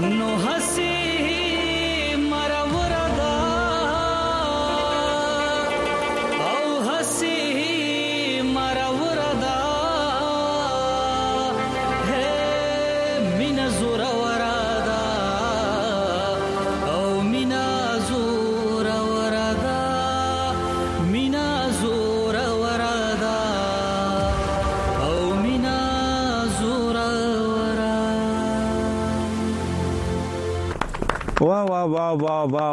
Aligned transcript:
No 0.00 0.29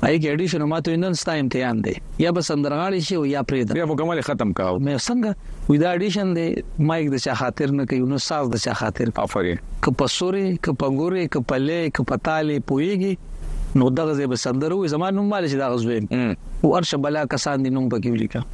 اې 0.00 0.18
کې 0.22 0.32
اډیشن 0.32 0.62
ما 0.72 0.76
ته 0.86 0.98
نن 1.04 1.16
ستا 1.20 1.32
امتحان 1.44 1.78
دی 1.84 1.92
یا 2.24 2.30
به 2.34 2.42
سندرغاړي 2.48 3.00
شي 3.06 3.16
او 3.20 3.22
یا 3.30 3.40
پرې 3.52 3.70
دا 3.70 3.78
بیا 3.78 3.86
مکمل 3.92 4.20
ختم 4.26 4.52
کاو 4.60 4.76
مې 4.76 5.06
څنګه 5.08 5.70
وې 5.70 5.80
دا 5.82 5.94
اډیشن 5.96 6.30
دی 6.36 6.44
مایک 6.90 7.10
د 7.14 7.24
چا 7.24 7.34
خاطر 7.40 7.72
نه 7.78 7.86
کوي 7.94 8.06
نو 8.12 8.20
ساز 8.26 8.52
د 8.52 8.62
چا 8.66 8.76
خاطر 8.82 9.10
افرین 9.24 9.58
ک 9.88 9.96
په 10.04 10.12
سوري 10.18 10.44
ک 10.68 10.76
په 10.84 10.94
ګوري 11.00 11.24
ک 11.36 11.44
په 11.54 11.60
لې 11.64 11.92
ک 11.98 12.08
په 12.12 12.22
تالي 12.30 12.60
پويږي 12.72 13.82
نو 13.82 13.90
دغه 13.96 14.12
زې 14.20 14.30
به 14.36 14.42
سندرو 14.44 14.78
زمانو 14.94 15.26
مال 15.34 15.50
چې 15.50 15.66
دغه 15.66 15.84
زویم 15.88 16.32
او 16.32 16.72
ارش 16.82 16.94
بلا 17.08 17.26
کسان 17.36 17.66
دي 17.68 17.74
نوم 17.78 17.92
پکې 17.96 18.18
ولیکا 18.18 18.46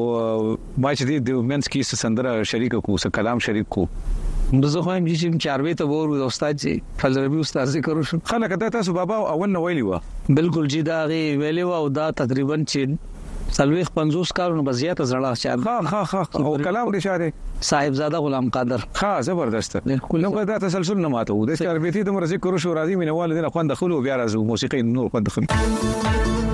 ما 0.85 0.93
چې 0.95 1.29
د 1.29 1.45
منس 1.51 1.71
کې 1.75 2.01
سندره 2.03 2.35
شریک 2.53 2.75
کو 2.87 2.97
س 3.05 3.13
کلام 3.19 3.39
شریک 3.47 3.69
کو 3.75 3.85
زه 4.01 4.81
خو 4.87 4.95
هم 4.95 5.05
چې 5.05 5.43
چاروي 5.47 5.73
ته 5.83 5.91
ور 5.93 6.11
د 6.15 6.23
استاد 6.33 6.59
چې 6.63 6.99
فلربي 7.03 7.39
استاد 7.45 7.71
ذکر 7.77 7.99
وشو 8.01 8.19
خلک 8.33 8.57
دا 8.65 8.69
تاسو 8.77 8.97
بابا 8.99 9.21
اول 9.35 9.53
نو 9.53 9.63
ویلی 9.67 9.85
و 9.91 10.01
بالکل 10.41 10.67
جی 10.75 10.81
دا 10.91 10.99
غي 11.13 11.21
ویلی 11.45 11.67
و 11.69 11.73
او 11.79 11.85
دا 12.01 12.09
تقریبا 12.23 12.57
چې 12.65 13.07
سلويخ 13.55 13.89
50 13.95 14.23
کارونو 14.37 14.63
بزیات 14.67 15.01
زړه 15.01 15.31
اچار 15.33 15.59
ها 15.65 15.79
ها 15.79 16.03
ها 16.11 16.23
او 16.35 16.57
کلام 16.67 16.91
دې 16.91 16.97
شاره 16.97 17.33
صاحبزاده 17.69 18.17
غلام 18.27 18.49
قادر 18.57 18.79
ها 19.03 19.11
زبردست 19.29 19.77
نو 20.13 20.43
دا 20.53 20.57
تسلسل 20.67 20.97
نه 20.97 21.07
ماته 21.15 21.33
و 21.33 21.45
د 21.51 21.55
کار 21.63 21.79
بیتي 21.85 22.03
د 22.03 22.09
مرزي 22.19 22.37
کورو 22.37 22.57
شو 22.57 22.75
راځي 22.79 22.95
مینوال 23.03 23.29
دې 23.41 23.49
خوند 23.51 23.71
خلو 23.81 24.01
بیا 24.07 24.15
راځو 24.25 24.47
موسیقي 24.53 24.81
نور 24.81 25.07
خوند 25.09 25.27
خلو 25.33 26.50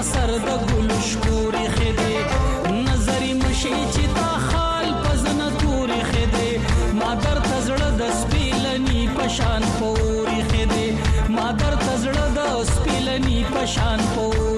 تا 0.00 0.04
سر 0.14 0.30
د 0.46 0.48
ګل 0.68 0.90
شکورې 1.08 1.66
خدي 1.76 2.16
نظرې 2.86 3.32
مشي 3.42 3.72
چې 3.94 4.04
تا 4.18 4.28
خال 4.48 4.86
پزنه 5.02 5.48
تورې 5.60 6.02
خدي 6.10 6.50
ما 7.00 7.10
در 7.24 7.38
تزړه 7.48 7.90
د 8.00 8.12
سپیلني 8.20 9.02
پشان 9.18 9.62
پورې 9.78 10.38
خدي 10.52 10.88
ما 11.34 11.48
در 11.64 11.74
تزړه 11.86 12.26
د 12.36 12.38
سپیلني 12.72 13.38
پشان 13.56 14.00
پورې 14.14 14.49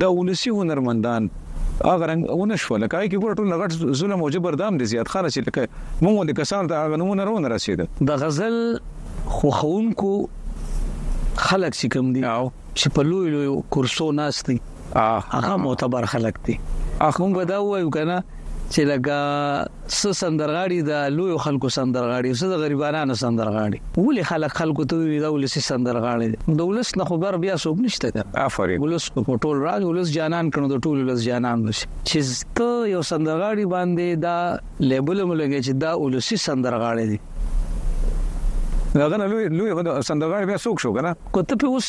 دا 0.00 0.14
ولسی 0.14 0.50
هنرمندان 0.50 1.30
اغه 1.84 2.06
رنګ 2.06 2.30
ونه 2.30 2.56
شو 2.56 2.76
لکه 2.76 3.08
کی 3.08 3.16
ګور 3.18 3.34
ټول 3.34 3.46
لګټ 3.52 3.72
ظلم 4.00 4.20
او 4.22 4.28
جبر 4.30 4.54
دام 4.54 4.76
دي 4.78 4.84
زیات 4.84 5.08
خارچ 5.08 5.38
لکه 5.38 5.66
مونږ 6.04 6.30
د 6.30 6.38
کسان 6.40 6.66
ته 6.72 6.82
اغه 6.84 6.96
نمونه 6.96 7.24
رون 7.24 7.44
رسید 7.52 7.82
د 8.08 8.10
غزل 8.24 8.56
خو 9.36 9.50
خونکو 9.60 10.12
خلک 10.26 11.72
چې 11.78 11.88
کوم 11.94 12.12
دي 12.12 12.24
چې 12.28 12.94
په 12.98 13.06
لوی 13.10 13.30
لوی 13.36 13.50
کورسو 13.76 14.10
ناس 14.20 14.42
دي 14.50 14.58
هغه 14.96 15.56
معتبر 15.64 16.06
خلک 16.14 16.38
دي 16.46 16.58
اخ 16.66 17.20
مونږ 17.22 17.34
به 17.38 17.44
دا 17.52 17.58
وایو 17.70 17.90
کنه 17.98 18.22
چې 18.74 18.84
لکه 18.88 19.94
س 19.96 20.12
سندرغاړي 20.20 20.76
د 20.84 21.00
لوی 21.16 21.32
خلکو 21.46 21.70
سندرغاړي 21.76 22.32
س 22.42 22.52
د 22.52 22.60
غریبانو 22.62 23.16
سندرغاړي 23.22 23.80
ولې 23.96 24.28
خلک 24.30 24.54
خلکو 24.60 24.86
ته 24.92 25.08
وی 25.08 25.18
دا 25.24 25.30
ولې 25.34 25.52
س 25.54 25.66
سندرغاړي 25.72 26.56
دولس 26.60 26.92
نه 27.00 27.06
خبر 27.10 27.36
بیا 27.44 27.56
څوک 27.64 27.82
نشته 27.86 28.12
دا 28.14 28.24
افرین 28.44 28.82
ولس 28.86 29.08
په 29.18 29.24
ټول 29.46 29.60
راځ 29.66 29.90
ولس 29.90 30.12
جانان 30.16 30.50
کړو 30.54 30.70
د 30.74 30.84
ټول 30.86 31.02
ولس 31.06 31.26
جانان 31.32 31.66
نشي 31.70 31.90
چې 31.90 32.54
ته 32.60 32.70
یو 32.94 33.02
سندرغاړي 33.10 33.74
باندې 33.74 34.24
دا 34.26 34.38
لیبل 34.94 35.22
ملګری 35.32 35.68
چې 35.68 35.84
دا 35.86 35.92
ولسی 36.04 36.40
سندرغاړي 36.46 37.06
دي 37.12 37.20
دا 38.94 39.16
نه 39.16 39.26
لوی 39.26 39.48
لوی 39.48 39.70
سندګان 40.06 40.44
بیا 40.46 40.56
څوک 40.64 40.80
شو 40.82 40.92
کنه 40.96 41.12
کوته 41.36 41.56
په 41.60 41.70
اوس 41.76 41.88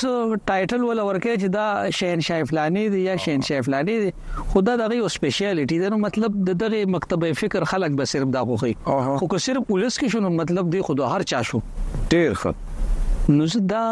ټایټل 0.50 0.84
ولا 0.90 1.06
ورکه 1.08 1.34
چې 1.34 1.54
دا 1.56 1.66
شهنشاه 1.98 2.48
فلانی 2.52 2.84
دی 2.94 3.02
یا 3.06 3.16
شهنشاه 3.24 3.66
فلانی 3.68 3.98
دی 4.04 4.12
خدا 4.54 4.76
دغه 4.84 5.00
یو 5.00 5.10
سپیشلیټی 5.16 5.82
دی 5.84 5.92
نو 5.96 6.00
مطلب 6.06 6.40
دغه 6.64 6.82
مکتبه 6.96 7.34
فکر 7.42 7.68
خلک 7.74 7.98
به 8.02 8.10
صرف 8.16 8.34
دا 8.38 8.46
خوخي 8.52 8.74
خو 8.92 9.28
که 9.36 9.44
صرف 9.50 9.72
ولس 9.76 10.02
کې 10.04 10.18
شنو 10.18 10.34
مطلب 10.40 10.70
دی 10.78 10.82
خو 10.90 10.96
هر 11.16 11.28
چا 11.34 11.42
شو 11.52 11.60
ډیر 11.78 12.42
ښه 12.44 13.38
نو 13.38 13.52
زه 13.56 13.60
دا 13.76 13.86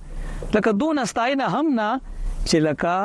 لکه 0.57 0.73
دون 0.85 1.05
استاینه 1.05 1.61
هم 1.61 1.75
نه 1.81 1.91
چې 2.49 2.65
لکه 2.71 2.97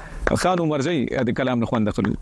خان 0.46 0.64
عمر 0.68 0.86
زئی 0.88 1.00
د 1.30 1.38
کلام 1.42 1.58
نه 1.62 1.66
خوند 1.74 1.94
خلک 2.00 2.16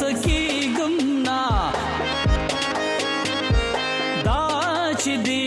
सकी 0.00 0.44
गुमना 0.76 1.40
दाच 4.28 5.04
दी 5.28 5.38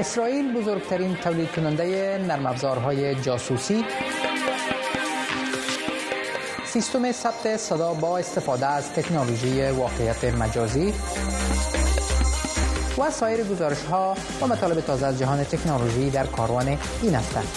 اسرائیل 0.00 0.52
بزرگترین 0.54 1.14
تولید 1.16 1.48
کننده 1.52 2.18
نرم 2.28 2.46
افزارهای 2.46 3.14
جاسوسی 3.14 3.84
سیستم 6.66 7.12
ثبت 7.12 7.56
صدا 7.56 7.94
با 7.94 8.18
استفاده 8.18 8.66
از 8.66 8.92
تکنولوژی 8.92 9.62
واقعیت 9.62 10.24
مجازی 10.24 10.92
و 12.98 13.10
سایر 13.10 13.44
گزارش 13.44 13.82
ها 13.90 14.14
و 14.40 14.46
مطالب 14.46 14.80
تازه 14.80 15.06
از 15.06 15.18
جهان 15.18 15.44
تکنولوژی 15.44 16.10
در 16.10 16.26
کاروان 16.26 16.78
این 17.02 17.14
هستند. 17.14 17.48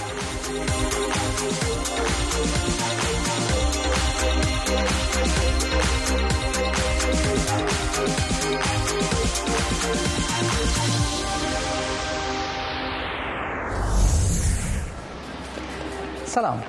سلام 16.33 16.61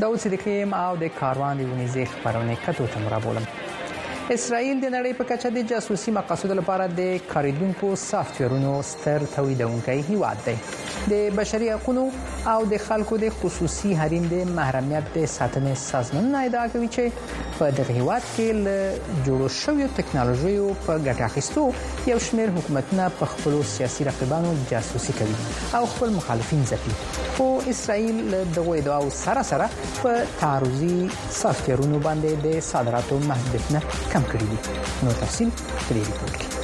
دا 0.00 0.06
اوس 0.08 0.26
د 0.34 0.38
خیم 0.44 0.70
او 0.86 0.90
د 1.00 1.04
کاروان 1.20 1.56
دی 1.62 1.66
ونیزه 1.70 2.04
خبرونه 2.12 2.54
کتو 2.66 2.86
ته 2.92 2.98
مرابولم 3.06 3.46
اسرائیل 4.36 4.76
د 4.80 4.86
نړۍ 4.96 5.12
په 5.22 5.30
کچه 5.34 5.48
د 5.58 5.68
جاسوسي 5.74 6.10
مقاصد 6.22 6.50
لپاره 6.62 6.84
د 7.02 7.20
کاریدونکو 7.34 7.88
سافټویرونو 8.10 8.72
ستر 8.94 9.18
تولیدونکی 9.38 9.98
هیواد 10.10 10.38
دی 10.50 10.56
د 11.10 11.14
بشري 11.36 11.68
حقوقو 11.70 12.04
او 12.52 12.60
د 12.72 12.76
خلکو 12.86 13.16
د 13.24 13.30
خصوصي 13.40 13.90
حریم 14.00 14.24
د 14.32 14.52
محرمیت 14.58 15.10
د 15.16 15.26
ساتنې 15.34 15.74
سازمان 15.88 16.26
نه 16.34 16.38
ادعا 16.48 16.64
کوي 16.74 16.88
چې 16.94 17.50
په 17.58 17.64
دغه 17.78 17.92
هیواد 17.98 18.22
کې 18.34 18.46
له 18.66 19.20
جوړو 19.26 19.48
شویو 19.62 19.88
ټکنالوژیو 19.98 20.68
په 20.86 20.92
ګټه 21.06 21.24
اخیستو 21.30 21.64
یو 22.12 22.18
شمیر 22.28 22.54
حکومتونه 22.56 23.10
په 23.20 23.30
خپل 23.34 23.58
سیاسي 23.74 24.08
رقیبانو 24.10 24.54
جاسوسي 24.72 25.12
کوي 25.20 25.36
او 25.78 25.86
خپل 25.94 26.12
مخالفین 26.18 26.64
ځپي 26.72 26.96
خو 27.36 27.50
اسرائیل 27.76 28.26
دغه 28.56 28.76
ادعا 28.80 29.00
سره 29.20 29.42
سره 29.52 29.70
په 30.02 30.26
تعرضي 30.42 30.92
سافټویرونو 31.14 32.04
باندې 32.10 32.30
د 32.48 32.60
صادراتو 32.72 33.18
محدودیتونه 33.18 33.82
کم 34.12 34.22
کړی 34.30 34.46
دي 34.52 35.08
نو 35.08 35.16
تفصیل 35.24 35.50
ترې 35.88 36.04
وکړئ 36.10 36.62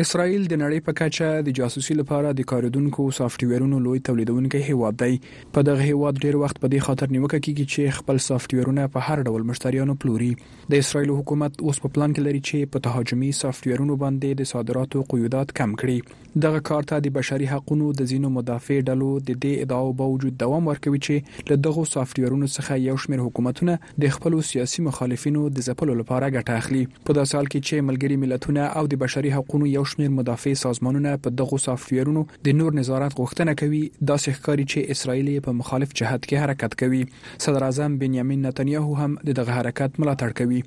اسرائیل 0.00 0.42
د 0.50 0.58
نړۍ 0.60 0.80
په 0.86 0.94
کچه 0.98 1.38
د 1.46 1.54
جاسوسي 1.58 1.94
لپاره 2.00 2.28
د 2.40 2.44
کاردونکو 2.50 3.04
سافټویرونو 3.16 3.78
لوی 3.86 4.02
تولیدونکي 4.08 4.58
هیواد 4.66 4.98
دی 5.02 5.14
په 5.54 5.66
دغه 5.68 5.86
هیواد 5.88 6.20
ډیر 6.24 6.36
وخت 6.42 6.60
په 6.64 6.68
دې 6.74 6.84
خاطر 6.88 7.14
نیوکه 7.14 7.40
کیږي 7.46 7.72
چې 7.72 7.96
خپل 7.98 8.20
سافټویرونه 8.26 8.84
په 8.96 9.06
هر 9.06 9.22
ډول 9.30 9.46
مشتریانو 9.48 9.96
پلوري 10.04 10.28
د 10.42 10.76
اسرائیل 10.84 11.12
حکومت 11.20 11.58
اوس 11.64 11.80
په 11.86 11.92
پلان 11.96 12.14
کې 12.18 12.26
لري 12.28 12.42
چې 12.50 12.70
په 12.74 12.84
تهاجمي 12.86 13.30
سافټویرونو 13.40 13.96
باندې 14.04 14.42
د 14.42 14.50
صادراتو 14.52 15.02
قیودات 15.14 15.56
کم 15.62 15.74
کړي 15.82 16.44
دغه 16.46 16.62
کار 16.70 16.86
ته 16.92 17.04
د 17.08 17.14
بشري 17.18 17.50
حقوقو 17.54 17.90
د 18.02 18.08
زینو 18.12 18.32
مدافع 18.36 18.78
ډلو 18.90 19.10
د 19.18 19.28
دې 19.30 19.68
ادعاو 19.68 19.90
باوجود 20.02 20.38
دوام 20.44 20.72
ورکوي 20.74 21.02
چې 21.08 21.50
له 21.50 21.60
دغه 21.66 21.86
سافټویرونو 21.96 22.52
څخه 22.52 22.80
یو 22.86 22.96
شمېر 23.00 23.26
حکومتونه 23.28 23.98
د 24.06 24.14
خپل 24.20 24.38
سیاسي 24.52 24.86
مخالفینو 24.92 25.46
د 25.58 25.68
ځپلو 25.70 25.98
لپاره 26.04 26.32
ګټه 26.32 26.62
اخلي 26.62 26.86
په 26.94 27.20
داسې 27.20 27.32
حال 27.40 27.52
کې 27.52 27.70
چې 27.70 27.90
ملګري 27.90 28.22
ملتونه 28.26 28.70
او 28.80 28.88
د 28.96 29.04
بشري 29.06 29.36
حقوقو 29.40 29.74
یو 29.74 29.86
شمېر 29.90 30.10
مدافع 30.18 30.52
سازمانونه 30.64 31.10
په 31.24 31.28
دغو 31.40 31.56
سافټویرونو 31.66 32.22
د 32.48 32.48
نور 32.60 32.70
نظارت 32.80 33.12
غوښتنه 33.20 33.52
کوي 33.62 33.82
دا 34.10 34.16
ښکاری 34.38 34.64
چې 34.72 34.78
اسرائیل 34.96 35.28
په 35.48 35.56
مخالف 35.62 35.90
جهت 36.00 36.22
کې 36.28 36.36
حرکت 36.44 36.72
کوي 36.84 37.02
صدر 37.46 37.62
اعظم 37.68 37.90
بنیامین 38.04 38.40
نتنیاهو 38.48 38.92
هم 39.02 39.12
دغه 39.40 39.52
حرکت 39.60 39.90
ملاتړ 40.04 40.30
کوي 40.38 40.60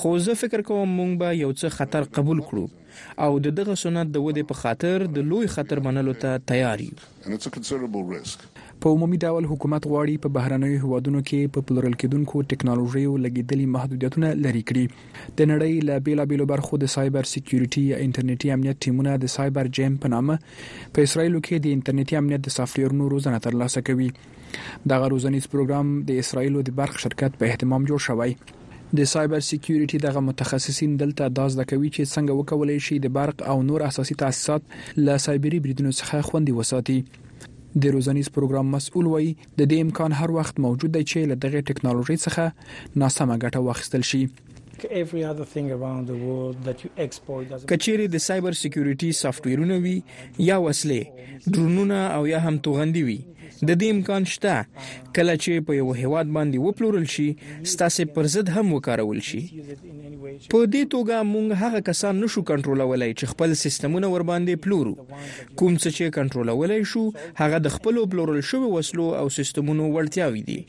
خو 0.01 0.17
زه 0.29 0.41
فکر 0.45 0.67
کوم 0.71 0.97
مونږ 1.03 1.13
به 1.21 1.37
یو 1.43 1.53
څه 1.61 1.79
خطر 1.79 2.11
قبول 2.21 2.43
کړو 2.49 3.23
او 3.29 3.39
د 3.47 3.55
دغه 3.61 3.75
سنت 3.85 4.11
د 4.17 4.27
ودی 4.27 4.43
په 4.51 4.65
خاطر 4.65 5.07
د 5.15 5.29
لوی 5.31 5.47
خطر 5.55 5.81
منلو 5.89 6.13
ته 6.25 6.45
تیار 6.51 6.83
یو 6.89 8.13
په 8.85 8.91
عمومي 8.97 9.19
ډول 9.25 9.45
حکومت 9.51 9.85
غواړي 9.91 10.15
په 10.25 10.31
بهرنیو 10.37 10.81
هوادونو 10.85 11.21
کې 11.29 11.53
په 11.57 11.67
پلورل 11.69 11.95
کېدونکو 12.01 12.41
ټکنالوژي 12.53 13.05
او 13.11 13.15
لګیدلي 13.27 13.69
محدودیتونه 13.77 14.33
لري 14.47 14.61
کړي 14.71 15.31
د 15.39 15.49
نړۍ 15.51 15.87
لا 15.91 15.97
بیلابېلو 16.09 16.47
برخو 16.51 16.79
د 16.83 16.91
سایبر 16.95 17.31
سکیورټي 17.31 17.85
یا 17.93 18.01
انټرنیټي 18.09 18.53
امنیت 18.57 18.83
ټیمونه 18.87 19.15
د 19.23 19.33
سایبر 19.37 19.71
جیم 19.79 19.97
په 20.05 20.13
نامه 20.17 20.37
په 20.99 21.09
اسرایل 21.09 21.39
کې 21.41 21.67
د 21.67 21.77
انټرنیټي 21.79 22.19
امنیت 22.23 22.45
د 22.49 22.57
سافټویرونو 22.59 23.09
روزنه 23.15 23.41
ترلاسه 23.49 23.85
کوي 23.89 24.11
دغه 24.95 25.09
روزنیز 25.15 25.49
پروګرام 25.57 25.97
د 26.13 26.21
اسرایلو 26.27 26.67
د 26.69 26.77
برخ 26.85 27.01
شرکت 27.09 27.41
په 27.43 27.53
اهتمام 27.55 27.89
جوړ 27.95 28.07
شوی 28.11 28.39
د 29.01 29.11
سایبر 29.17 29.45
سکیورټي 29.51 30.05
دغه 30.09 30.27
متخصصین 30.31 31.01
دلته 31.07 31.33
دا 31.43 31.49
زده 31.59 31.71
کوي 31.75 31.95
چې 31.97 32.13
څنګه 32.15 32.41
وکولای 32.43 32.81
شي 32.91 33.01
د 33.07 33.17
برق 33.19 33.47
او 33.55 33.59
نور 33.75 33.89
اساسي 33.91 34.21
تاسیسات 34.25 34.81
له 35.09 35.21
سایبری 35.31 35.67
بریدونو 35.69 35.99
څخه 36.03 36.27
خوندي 36.33 36.59
وساتي 36.63 37.01
د 37.83 37.85
روزنیز 37.95 38.29
پروګرام 38.35 38.67
مسؤل 38.75 39.07
وایي 39.13 39.31
د 39.37 39.61
دې 39.71 39.79
امکان 39.85 40.11
هر 40.21 40.31
وخت 40.39 40.55
موجود 40.67 40.93
دی 40.97 41.01
چې 41.11 41.19
له 41.31 41.37
دغه 41.45 41.59
ټکنالوژي 41.71 42.15
څخه 42.27 42.45
ناسمه 43.03 43.35
ګټه 43.45 43.61
واخیستل 43.69 44.03
شي 44.11 44.21
کچېری 47.71 48.07
د 48.15 48.17
سایبر 48.29 48.53
سکیورټي 48.63 49.11
سافټویرونه 49.23 49.77
وي 49.87 49.97
یا 50.51 50.57
وسلې 50.69 51.01
ډرونونه 51.53 51.99
او 52.17 52.23
یا 52.35 52.39
هم 52.47 52.55
توغندي 52.69 53.03
وي 53.09 53.21
د 53.69 53.71
دې 53.83 53.89
امکان 53.97 54.23
شته 54.33 54.55
کله 55.19 55.35
چې 55.45 55.65
په 55.69 55.73
یو 55.81 55.89
هیواد 56.01 56.27
باندې 56.37 56.63
وپلورل 56.67 57.07
شي 57.15 57.27
ستاسو 57.73 58.05
پر 58.19 58.27
ضد 58.35 58.47
هم 58.57 58.67
وکارول 58.77 59.21
شي 59.29 59.41
په 60.53 60.61
دې 60.75 60.85
توګه 60.95 61.17
موږ 61.33 61.47
هغه 61.63 61.81
کسان 61.89 62.15
نشو 62.25 62.43
کنټرولولای 62.51 63.11
چې 63.19 63.31
خپل 63.33 63.51
سیستمونه 63.65 64.13
ور 64.15 64.25
باندې 64.33 64.61
پلورو 64.65 64.95
کوم 64.99 65.75
څه 65.83 65.89
چې 65.97 66.15
کنټرولولای 66.19 66.83
شو 66.93 67.05
هغه 67.43 67.59
د 67.67 67.77
خپل 67.77 68.03
پلورل 68.13 68.41
شوی 68.53 68.71
وسلو 68.77 69.09
او 69.21 69.27
سیستمونو 69.41 69.91
وړتیاوي 69.95 70.43
دي 70.51 70.61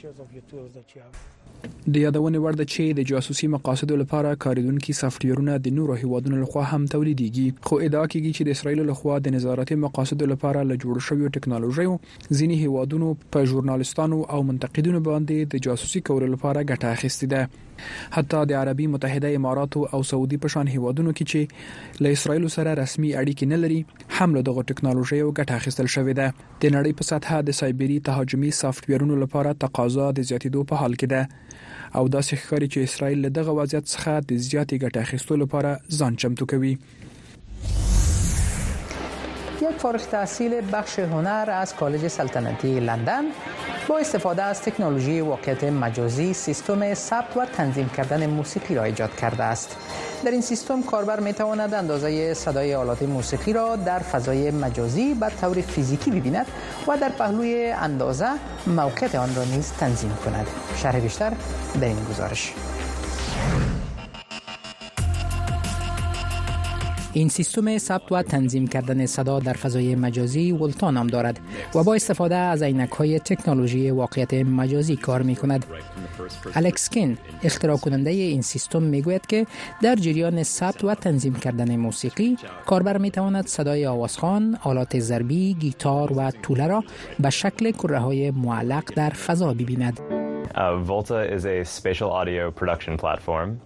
د 1.94 1.96
یادونې 2.06 2.40
وړ 2.42 2.54
ده 2.60 2.66
چې 2.74 2.84
د 2.98 3.02
جاسوسي 3.12 3.48
مقاصدو 3.56 3.96
لپاره 4.02 4.38
کاریدونکو 4.44 4.96
سافټویرونه 5.02 5.54
د 5.66 5.76
نورو 5.78 5.94
هیوادونو 6.04 6.42
لخوا 6.44 6.64
هم 6.72 6.82
تولیدېږي 6.94 7.48
خو 7.68 7.74
ادعا 7.88 8.06
کیږي 8.14 8.32
چې 8.36 8.42
د 8.46 8.50
اسرایل 8.56 8.82
لخوا 8.92 9.16
د 9.26 9.36
نظارتي 9.36 9.78
مقاصدو 9.86 10.30
لپاره 10.34 10.64
له 10.72 10.80
جوړ 10.84 10.96
شویو 11.08 11.34
ټکنالوژیو 11.36 11.94
ځینی 12.40 12.56
هیوادونو 12.64 13.10
په 13.36 13.46
ژورنالستانو 13.52 14.20
او 14.34 14.40
منتقدینو 14.50 15.04
باندې 15.10 15.54
د 15.54 15.64
جاسوسي 15.68 16.04
کولو 16.10 16.32
لپاره 16.36 16.68
ګټه 16.72 16.88
اخیستې 16.96 17.28
ده 17.34 17.75
حتی 18.16 18.40
د 18.50 18.54
عربي 18.62 18.86
متحده 18.94 19.32
اماراتو 19.38 19.82
او 19.96 20.00
سعودي 20.12 20.38
په 20.44 20.52
شان 20.56 20.68
هیوادونو 20.76 21.14
کې 21.20 21.24
چې 21.32 22.04
له 22.06 22.10
اسرایل 22.18 22.46
سره 22.58 22.76
رسمي 22.82 23.10
اړیکې 23.22 23.46
نه 23.52 23.58
لري 23.64 23.80
حمله 24.18 24.42
دغه 24.50 24.66
ټکنالوژي 24.70 25.20
او 25.24 25.30
ګټه 25.40 25.54
اخیستل 25.60 25.88
شوې 25.96 26.14
ده 26.20 26.28
د 26.62 26.66
نړۍ 26.76 26.92
په 27.00 27.04
سطح 27.12 27.30
د 27.48 27.58
سایبری 27.62 27.98
تهاجمي 28.10 28.52
سافټویرونو 28.62 29.16
لپاره 29.24 29.58
تقاضا 29.66 30.08
د 30.20 30.30
زیاتیدو 30.30 30.62
په 30.70 30.82
حال 30.84 30.94
کې 31.02 31.08
ده 31.14 31.22
او 32.00 32.04
دا 32.14 32.22
څرګندوي 32.30 32.70
چې 32.74 32.80
اسرایل 32.90 33.28
دغه 33.40 33.58
وضعیت 33.60 33.86
څخه 33.94 34.14
د 34.30 34.46
زیاتې 34.50 34.76
ګټه 34.84 35.02
اخیستلو 35.08 35.42
لپاره 35.44 35.72
ځان 36.00 36.14
چمتو 36.22 36.46
کوي 36.52 36.74
یک 39.72 39.78
فارغ 39.80 40.02
تحصیل 40.12 40.56
بخش 40.74 41.00
هنر 41.00 41.50
از 41.62 41.76
کالج 41.76 42.08
سلطنتی 42.08 42.80
لندن 42.80 43.24
با 43.88 43.98
استفاده 43.98 44.44
از 44.44 44.62
تکنولوژی 44.62 45.22
واقعیت 45.22 45.64
مجازی 45.64 46.34
سیستم 46.34 46.94
ثبت 46.94 47.38
و 47.38 47.46
تنظیم 47.46 47.90
کردن 47.90 48.26
موسیقی 48.26 48.76
را 48.76 48.84
ایجاد 48.84 49.16
کرده 49.16 49.44
است 49.44 49.78
در 50.26 50.32
این 50.32 50.42
سیستم 50.42 50.84
کاربر 50.84 51.20
می 51.20 51.34
تواند 51.34 51.74
اندازه 51.74 52.34
صدای 52.34 52.76
آلات 52.76 53.02
موسیقی 53.02 53.54
را 53.54 53.76
در 53.76 54.00
فضای 54.00 54.52
مجازی 54.52 55.14
به 55.14 55.28
طور 55.42 55.62
فیزیکی 55.62 56.12
ببیند 56.12 56.46
و 56.88 56.98
در 56.98 57.10
پهلوی 57.10 57.66
اندازه 57.72 58.28
موقعیت 58.68 59.16
آن 59.16 59.36
را 59.36 59.44
نیز 59.44 59.74
تنظیم 59.80 60.18
کند 60.26 60.48
شرح 60.78 61.00
بیشتر 61.00 61.30
در 61.82 61.86
این 61.88 62.06
گزارش 62.12 62.54
این 67.20 67.30
سیستم 67.30 67.78
ثبت 67.78 68.12
و 68.12 68.22
تنظیم 68.22 68.68
کردن 68.68 69.06
صدا 69.06 69.40
در 69.40 69.54
فضای 69.54 69.96
مجازی 69.96 70.52
ولتا 70.52 70.92
نام 70.92 71.08
دارد 71.08 71.40
و 71.76 71.84
با 71.84 71.94
استفاده 71.94 72.36
از 72.36 72.62
عینک 72.64 72.90
های 72.90 73.20
تکنولوژی 73.20 73.92
واقعیت 73.92 74.34
مجازی 74.34 74.96
کار 74.96 75.22
می 75.22 75.36
کند. 75.36 75.66
الکس 76.56 76.90
کین 76.90 77.18
اختراع 77.44 77.78
کننده 77.78 78.10
این 78.10 78.42
سیستم 78.42 78.82
می 78.84 79.02
گوید 79.02 79.26
که 79.26 79.46
در 79.82 79.96
جریان 79.96 80.44
ثبت 80.44 80.84
و 80.84 80.96
تنظیم 80.96 81.34
کردن 81.34 81.76
موسیقی 81.76 82.38
کاربر 82.66 82.98
می 82.98 83.12
تواند 83.12 83.48
صدای 83.48 83.86
آوازخان، 83.86 84.58
آلات 84.64 85.00
ضربی، 85.00 85.54
گیتار 85.54 86.14
و 86.14 86.32
توله 86.44 86.68
را 86.68 86.84
به 87.20 87.30
شکل 87.30 87.72
کره 87.72 88.00
های 88.00 88.32
معلق 88.32 88.84
در 88.96 89.10
فضا 89.10 89.54
ببیند. 89.54 90.00
Uh, 90.58 90.78
Volta 90.92 91.18
is 91.36 91.44
a 91.46 91.64
spatial 91.66 92.10
audio 92.12 92.50
production 92.52 92.96
platform. 92.98 93.58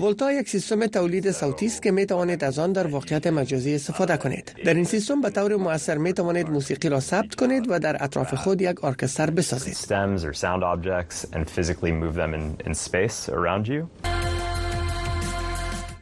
ولتا 0.00 0.32
یک 0.32 0.48
سیستم 0.48 0.86
تولید 0.86 1.30
صوتی 1.30 1.66
است 1.66 1.82
که 1.82 1.90
می 1.90 2.06
توانید 2.06 2.44
از 2.44 2.58
آن 2.58 2.72
در 2.72 2.86
واقعیت 2.86 3.26
مجازی 3.26 3.74
استفاده 3.74 4.16
کنید. 4.16 4.54
در 4.64 4.74
این 4.74 4.84
سیستم 4.84 5.20
به 5.20 5.30
طور 5.30 5.56
مؤثر 5.56 5.96
می 5.98 6.12
توانید 6.12 6.50
موسیقی 6.50 6.88
را 6.88 7.00
ثبت 7.00 7.34
کنید 7.34 7.64
و 7.68 7.78
در 7.78 8.04
اطراف 8.04 8.34
خود 8.34 8.62
یک 8.62 8.84
آرکستر 8.84 9.30
بسازید. 9.30 9.74
Stems 9.74 10.24
or 10.24 10.32
sound 10.32 10.62
objects 10.62 11.26
and 11.32 11.50
physically 11.50 11.92
move 11.92 12.14
them 12.14 12.34
in, 12.66 12.74
space 12.74 13.28
around 13.28 13.68
you. 13.72 13.86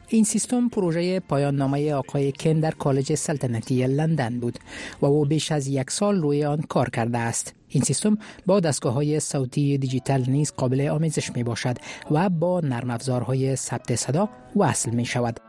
این 0.07 0.23
سیستم 0.23 0.69
پروژه 0.69 1.19
پایان 1.19 1.55
نامه 1.55 1.93
آقای 1.93 2.31
کن 2.31 2.59
در 2.59 2.71
کالج 2.71 3.15
سلطنتی 3.15 3.87
لندن 3.87 4.39
بود 4.39 4.59
و 5.01 5.05
او 5.05 5.25
بیش 5.25 5.51
از 5.51 5.67
یک 5.67 5.91
سال 5.91 6.21
روی 6.21 6.43
آن 6.45 6.61
کار 6.69 6.89
کرده 6.89 7.17
است. 7.17 7.53
این 7.73 7.83
سیستم 7.83 8.17
با 8.45 8.59
دستگاه 8.59 8.93
های 8.93 9.19
صوتی 9.19 9.77
دیجیتال 9.77 10.23
نیز 10.27 10.53
قابل 10.57 10.87
آمیزش 10.89 11.31
می 11.35 11.43
باشد 11.43 11.77
و 12.11 12.29
با 12.29 12.59
نرم 12.59 12.91
افزارهای 12.91 13.55
ثبت 13.55 13.95
صدا 13.95 14.29
وصل 14.55 14.89
می 14.91 15.05
شود. 15.05 15.39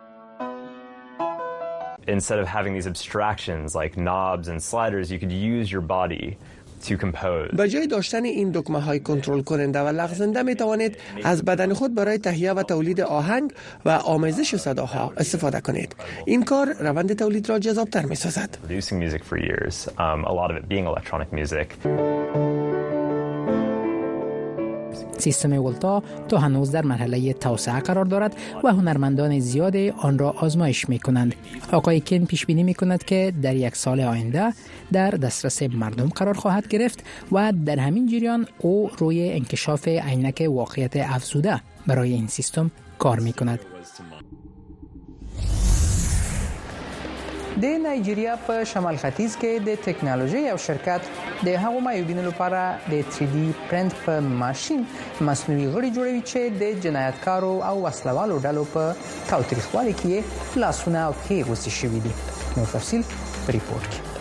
Instead 2.17 2.41
of 2.43 2.47
having 2.59 2.73
these 2.77 2.89
abstractions 2.93 3.69
like 3.81 3.93
knobs 4.07 4.49
and 4.49 4.59
sliders, 4.71 5.07
you 5.13 5.19
could 5.23 5.31
use 5.51 5.67
your 5.75 5.85
body 5.99 6.37
به 7.57 7.69
جای 7.69 7.87
داشتن 7.87 8.25
این 8.25 8.51
دکمه 8.51 8.81
های 8.81 9.01
کنترل 9.01 9.43
کننده 9.43 9.81
و 9.81 9.89
لغزنده 9.89 10.43
می 10.43 10.55
توانید 10.55 10.99
از 11.25 11.45
بدن 11.45 11.75
خود 11.75 11.95
برای 11.95 12.19
تهیه 12.19 12.53
و 12.53 12.63
تولید 12.63 13.01
آهنگ 13.01 13.53
و 13.85 13.89
آمیزش 13.91 14.57
صداها 14.57 15.13
استفاده 15.17 15.61
کنید 15.61 15.97
این 16.27 16.45
کار 16.45 16.73
روند 16.81 17.19
تولید 17.19 17.49
را 17.49 17.59
تر 17.61 18.05
می 18.07 18.15
سازد 18.15 18.59
سیستم 25.23 25.53
ولتا 25.53 26.03
تا 26.29 26.39
هنوز 26.39 26.71
در 26.71 26.83
مرحله 26.85 27.33
توسعه 27.33 27.81
قرار 27.81 28.05
دارد 28.05 28.37
و 28.65 28.69
هنرمندان 28.69 29.39
زیادی 29.39 29.91
آن 29.91 30.19
را 30.19 30.31
آزمایش 30.31 30.89
می 30.89 30.99
کنند. 30.99 31.35
آقای 31.73 32.01
کن 32.01 32.25
پیش 32.25 32.47
بینی 32.47 32.63
می 32.63 32.75
کند 32.75 33.05
که 33.05 33.33
در 33.43 33.57
یک 33.57 33.77
سال 33.77 34.01
آینده 34.01 34.53
در 34.93 35.11
دسترس 35.11 35.63
مردم 35.63 36.09
قرار 36.09 36.35
خواهد 36.35 36.69
گرفت 36.69 37.05
و 37.33 37.53
در 37.67 37.79
همین 37.79 38.07
جریان 38.07 38.47
او 38.59 38.91
روی 38.99 39.33
انکشاف 39.33 39.89
عینک 39.89 40.45
واقعیت 40.51 40.97
افزوده 40.97 41.61
برای 41.87 42.13
این 42.13 42.27
سیستم 42.27 42.71
کار 42.99 43.21
می 43.21 43.33
کند. 43.33 43.61
د 47.61 47.65
نایجیریا 47.85 48.33
په 48.47 48.65
شمال 48.73 48.97
ختیځ 49.03 49.33
کې 49.41 49.53
د 49.69 49.81
ټکنالوژي 49.87 50.41
یو 50.51 50.57
شرکت 50.67 51.03
د 51.49 51.57
هغو 51.63 51.81
مایوبینو 51.87 52.23
لپاره 52.29 52.61
د 52.93 53.03
3D 53.17 53.43
پرنټ 53.69 53.93
په 54.05 54.15
ماشين 54.43 54.81
مصنوعي 55.29 55.67
غړي 55.75 55.91
جوړوي 55.97 56.23
چې 56.31 56.41
د 56.63 56.81
جنایتکارو 56.87 57.53
او 57.73 57.75
وسلوالو 57.87 58.39
ډلو 58.47 58.63
په 58.77 58.83
تاوتریخوالي 59.33 59.95
کې 60.01 60.15
لاسونه 60.65 60.99
او 61.11 61.13
پښې 61.21 61.37
غوسي 61.49 61.73
شوي 61.81 62.01
دي 62.07 62.13
نو 62.57 62.63
تفصيل 62.75 63.03
په 63.45 63.53
ریپورت 63.59 63.87
کې 63.93 64.12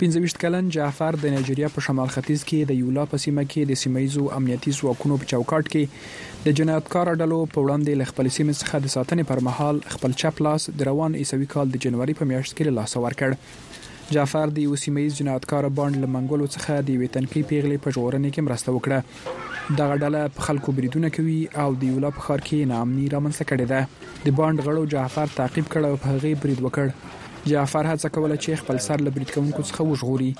25 0.00 0.34
کلن 0.40 0.68
جعفر 0.74 1.16
د 1.22 1.30
نایجیریا 1.34 1.68
په 1.76 1.82
شمال 1.84 2.10
ختیځ 2.16 2.42
کې 2.48 2.66
د 2.70 2.74
یولا 2.82 3.04
په 3.14 3.20
سیمه 3.22 3.44
کې 3.52 3.70
د 3.70 3.80
سیمایزو 3.80 4.26
امنیتي 4.36 4.74
ځواکونو 4.80 5.16
په 5.22 5.28
چوکاټ 5.32 5.72
کې 5.72 6.44
د 6.44 6.54
جنایتکار 6.60 7.10
ډلو 7.22 7.38
په 7.54 7.64
وړاندې 7.64 8.00
لخپل 8.02 8.30
سیمه 8.36 8.54
څخه 8.60 8.84
د 8.84 8.92
ساتنې 8.94 9.26
پر 9.32 9.42
مهال 9.48 9.80
خپل 9.96 10.14
چپ 10.22 10.44
لاس 10.48 10.68
د 10.82 10.88
روان 10.90 11.18
ایسوي 11.22 11.50
کال 11.56 11.72
د 11.74 11.82
جنوري 11.86 12.16
په 12.20 12.30
میاشت 12.32 12.56
کې 12.56 12.78
لاس 12.78 12.96
ور 13.06 13.18
کړ 13.24 14.16
جعفر 14.18 14.54
د 14.58 14.64
یو 14.68 14.78
سیمایي 14.84 15.10
جنایتکار 15.20 15.70
باندې 15.70 16.06
لمنګولو 16.06 16.46
څخه 16.54 16.86
د 16.90 17.02
ویتنکی 17.04 17.42
پیغلې 17.50 17.84
په 17.86 17.96
جوړنې 17.98 18.30
کې 18.32 18.48
مرسته 18.50 18.74
وکړه 18.76 19.76
دغه 19.82 19.98
ډله 20.04 20.30
په 20.38 20.48
خلکو 20.50 20.78
بریدونه 20.80 21.14
کوي 21.18 21.38
او 21.66 21.68
د 21.82 21.92
یو 21.92 22.00
لاب 22.06 22.24
خار 22.28 22.46
کې 22.48 22.70
نامني 22.74 23.10
رامنځته 23.14 23.52
کړي 23.52 23.76
ده 23.76 24.26
د 24.28 24.38
باند 24.42 24.64
غړو 24.66 24.92
جعفر 24.96 25.36
تعقیب 25.42 25.72
کړ 25.72 25.92
او 25.92 26.02
په 26.04 26.14
هغه 26.16 26.38
برید 26.46 26.66
وکړ 26.68 27.16
جعفر 27.46 27.86
هڅه 27.88 28.08
کوله 28.16 28.36
چې 28.44 28.60
خپل 28.60 28.78
سر 28.86 29.02
له 29.06 29.10
برید 29.16 29.32
کوونکو 29.34 29.62
څخه 29.70 29.86
وژغوري 29.90 30.30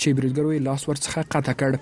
چې 0.00 0.16
بریدګرو 0.18 0.52
یې 0.54 0.64
لاس 0.68 0.86
ورڅخه 0.88 1.24
قطع 1.34 1.54
کړ 1.62 1.72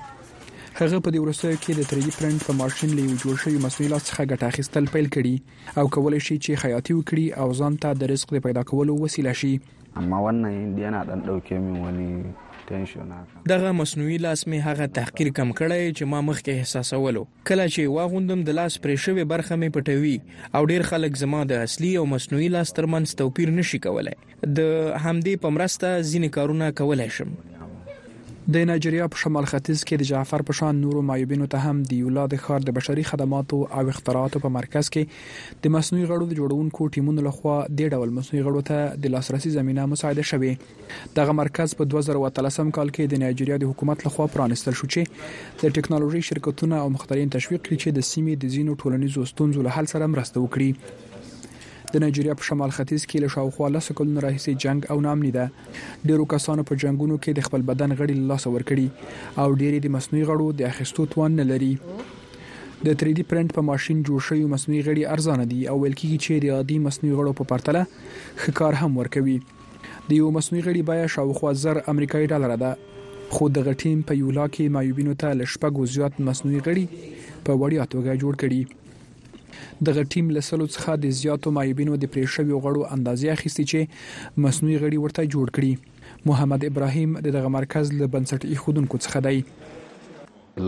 هغه 0.79 1.01
په 1.07 1.11
دې 1.15 1.21
ورسره 1.25 1.57
کې 1.65 1.73
د 1.75 1.81
3D 1.91 2.09
پرنټ 2.19 2.47
په 2.49 2.57
ماشين 2.61 2.95
له 2.97 3.03
یو 3.09 3.19
جوړ 3.25 3.35
شوی 3.43 3.59
مسوي 3.67 3.89
لاس 3.95 4.03
څخه 4.09 4.29
ګټه 4.33 4.47
اخیستل 4.53 4.85
پیل 4.95 5.07
کړي 5.17 5.35
او 5.83 5.93
کولای 5.97 6.21
شي 6.29 6.37
چې 6.45 6.63
خیاطي 6.65 6.93
وکړي 6.95 7.27
او 7.41 7.49
ځان 7.61 7.75
ته 7.85 7.91
د 8.01 8.13
رزق 8.13 8.29
د 8.37 8.45
پیدا 8.49 8.63
کولو 8.73 8.99
وسیله 9.07 9.33
شي 9.43 9.55
amma 10.01 10.19
wannan 10.23 10.71
yana 10.85 11.01
dan 11.09 11.21
dauke 11.27 11.53
min 11.65 11.75
wani 11.81 12.07
دغه 13.47 13.73
مصنوعي 13.73 14.19
لاس 14.19 14.49
می 14.49 14.59
هغه 14.61 14.87
تحقیر 14.87 15.29
کم 15.33 15.51
کړی 15.59 15.93
چې 15.97 16.05
ما 16.13 16.21
مخکې 16.29 16.51
احساسولو 16.59 17.25
کله 17.51 17.67
چې 17.75 17.93
واغوندم 17.97 18.45
د 18.49 18.57
لاس 18.59 18.79
پرې 18.85 19.03
شوی 19.07 19.25
برخه 19.33 19.59
می 19.63 19.69
پټوي 19.77 20.57
او 20.57 20.65
ډیر 20.73 20.87
خلک 20.91 21.19
زما 21.23 21.41
د 21.53 21.65
اصلي 21.67 21.91
او 22.03 22.05
مصنوعي 22.15 22.49
لاس 22.57 22.73
ترمنځ 22.79 23.19
توپیر 23.23 23.53
نشي 23.59 23.83
کولای 23.89 24.17
د 24.29 24.71
همدې 25.07 25.45
پمرسته 25.47 25.93
ځینې 26.13 26.29
کارونه 26.39 26.73
کولای 26.83 27.11
شم 27.19 27.37
د 28.53 28.57
نایجیریا 28.69 29.05
په 29.13 29.17
شمال 29.21 29.47
ختیځ 29.51 29.83
کې 29.91 29.97
د 30.01 30.09
جعفر 30.09 30.43
پشان 30.49 30.75
نورو 30.87 31.03
مایوبینو 31.11 31.47
ته 31.53 31.67
هم 31.69 31.79
د 31.93 32.01
یولاد 32.01 32.35
خار 32.47 32.61
د 32.65 32.75
بشري 32.79 33.05
خدماتو 33.11 33.61
او 33.79 33.85
اختراعاتو 33.93 34.43
په 34.43 34.51
مرکز 34.57 34.91
کې 34.97 35.61
د 35.67 35.73
مصنوعي 35.77 36.05
غړو 36.11 36.27
د 36.33 36.39
جوړونکو 36.41 36.89
ټیمونو 36.97 37.25
لخوا 37.29 37.55
د 37.79 37.89
ډول 37.95 38.13
مصنوعي 38.19 38.43
غړو 38.49 38.65
ته 38.73 38.91
د 39.07 39.15
لاسرسي 39.15 39.55
زمينه 39.55 39.87
مساعده 39.95 40.27
شوه 40.33 40.53
دغه 41.21 41.37
مرکز 41.41 41.75
په 41.81 41.89
2013 41.97 42.61
کال 42.81 42.93
کې 42.93 43.15
د 43.15 43.25
نایجیریا 43.25 43.59
د 43.65 43.73
حکومت 43.73 44.07
لخوا 44.09 44.29
پرانستل 44.37 44.79
شو 44.83 44.91
چې 44.91 45.65
د 45.65 45.77
ټکنالوژي 45.81 46.23
شرکتونه 46.31 46.85
او 46.85 46.93
مخترین 46.99 47.35
تشویق 47.39 47.65
کړي 47.67 47.81
چې 47.81 47.99
د 47.99 48.11
سیمې 48.13 48.47
د 48.47 48.55
زینو 48.59 48.79
ټولنیزو 48.85 49.27
ستونزو 49.35 49.69
له 49.71 49.79
حل 49.81 49.93
سره 49.97 50.13
مرسته 50.19 50.47
وکړي 50.47 50.71
د 51.95 52.01
نایجیریا 52.03 52.35
په 52.39 52.47
شمال 52.47 52.73
ختیځ 52.77 53.03
کې 53.11 53.19
له 53.25 53.29
شاوخوا 53.33 53.67
لس 53.73 53.89
کلونو 53.99 54.23
راهیسې 54.23 54.53
جنگ 54.63 54.87
او 54.95 54.97
نامني 55.05 55.29
ده 55.37 55.45
ډیرو 56.11 56.25
کسانو 56.33 56.65
په 56.71 56.79
جنگونو 56.83 57.19
کې 57.25 57.35
د 57.39 57.47
خپل 57.49 57.67
بدن 57.69 57.95
غړي 58.01 58.31
لاس 58.31 58.47
ورکړي 58.49 59.39
او 59.45 59.47
ډیری 59.61 59.81
د 59.85 59.93
مصنوعي 59.97 60.25
غړو 60.33 60.49
د 60.61 60.67
اخیستو 60.71 61.07
توان 61.15 61.37
نه 61.41 61.47
لري 61.53 61.69
د 62.87 62.91
3D 63.03 63.27
پرنټ 63.31 63.59
په 63.59 63.67
ماشين 63.69 64.01
جوړ 64.09 64.27
شوی 64.29 64.45
مصنوعي 64.57 64.83
غړي 64.89 65.13
ارزانه 65.17 65.47
دي 65.55 65.61
او 65.71 65.77
ویل 65.83 65.95
کیږي 66.01 66.19
چې 66.25 66.45
د 66.45 66.59
عادي 66.59 66.81
مصنوعي 66.91 67.15
غړو 67.21 67.39
په 67.43 67.51
پرتله 67.53 67.85
ښه 68.43 68.59
کار 68.61 68.81
هم 68.83 68.99
ورکوي 69.03 69.39
د 69.55 70.19
یو 70.21 70.35
مصنوعي 70.39 70.63
غړي 70.69 70.93
بیا 70.93 71.07
شاوخوا 71.17 71.55
زر 71.65 71.85
امریکایي 71.95 72.33
ډالر 72.35 72.59
ده 72.65 72.73
خو 73.37 73.53
د 73.61 73.67
غټیم 73.69 74.03
په 74.11 74.21
یو 74.25 74.35
لاکې 74.41 74.75
مایوبینو 74.79 75.19
ته 75.25 75.37
لشپږ 75.45 75.95
زیات 75.99 76.23
مصنوعي 76.31 76.65
غړي 76.69 77.13
په 77.49 77.61
وړیا 77.65 77.93
توګه 77.95 78.23
جوړ 78.25 78.43
کړي 78.45 78.63
دغه 79.89 80.03
ټیم 80.13 80.31
لسلو 80.37 80.67
څخه 80.77 80.97
د 81.05 81.17
زیاتو 81.21 81.53
مایبینو 81.59 81.99
د 82.05 82.13
پریښوي 82.17 82.61
غړو 82.67 82.87
اندازې 82.97 83.37
اخیستي 83.37 83.65
چې 83.73 84.41
مصنوعي 84.47 84.79
غړي 84.85 84.99
ورته 85.05 85.31
جوړ 85.37 85.55
کړي 85.57 85.73
محمد 86.33 86.67
ابراهیم 86.71 87.19
دغه 87.31 87.55
مرکز 87.59 87.95
له 88.01 88.07
بنسټ 88.17 88.53
ایښودونکو 88.53 89.03
څخه 89.05 89.25
دی 89.29 89.41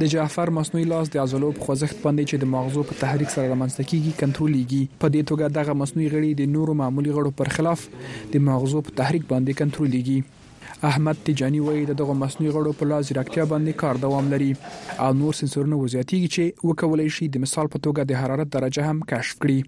د 0.00 0.02
جعفر 0.12 0.48
مصنوعي 0.58 0.86
لاس 0.92 1.06
د 1.10 1.14
عضلو 1.24 1.48
په 1.56 1.62
خوځښت 1.64 1.96
باندې 2.04 2.22
چې 2.30 2.36
د 2.38 2.44
مغزو 2.54 2.80
په 2.90 2.94
تحریک 3.02 3.30
سره 3.34 3.50
رامنځته 3.52 3.82
کیږي 3.90 4.12
کنټرولېږي 4.22 4.82
په 5.02 5.06
دې 5.14 5.22
توګه 5.30 5.44
دغه 5.58 5.72
مصنوعي 5.80 6.08
غړي 6.14 6.30
د 6.34 6.42
نورو 6.54 6.72
معمولی 6.80 7.10
غړو 7.16 7.30
پر 7.38 7.48
خلاف 7.56 7.80
د 8.32 8.34
مغزو 8.48 8.78
په 8.86 8.90
تحریک 9.00 9.24
باندې 9.32 9.52
کنټرولېږي 9.60 10.18
احمد 10.88 11.16
تجانی 11.26 11.60
وایي 11.66 11.84
د 11.90 11.96
دغه 12.00 12.14
مصنوعي 12.22 12.52
غړو 12.56 12.72
په 12.80 12.86
لاس 12.92 13.06
ځیرکتیا 13.10 13.44
باندې 13.52 13.78
کار 13.82 14.00
دوام 14.02 14.26
لري 14.32 14.48
او 15.06 15.08
نور 15.20 15.36
سنسورونه 15.38 15.78
وزیاتیږي 15.80 16.28
چې 16.34 16.68
وکولای 16.70 17.08
شي 17.18 17.28
د 17.36 17.44
مثال 17.44 17.70
په 17.74 17.78
توګه 17.86 18.04
د 18.10 18.20
حرارت 18.22 18.52
درجه 18.56 18.90
هم 18.90 19.08
کشف 19.12 19.38
کړي 19.44 19.58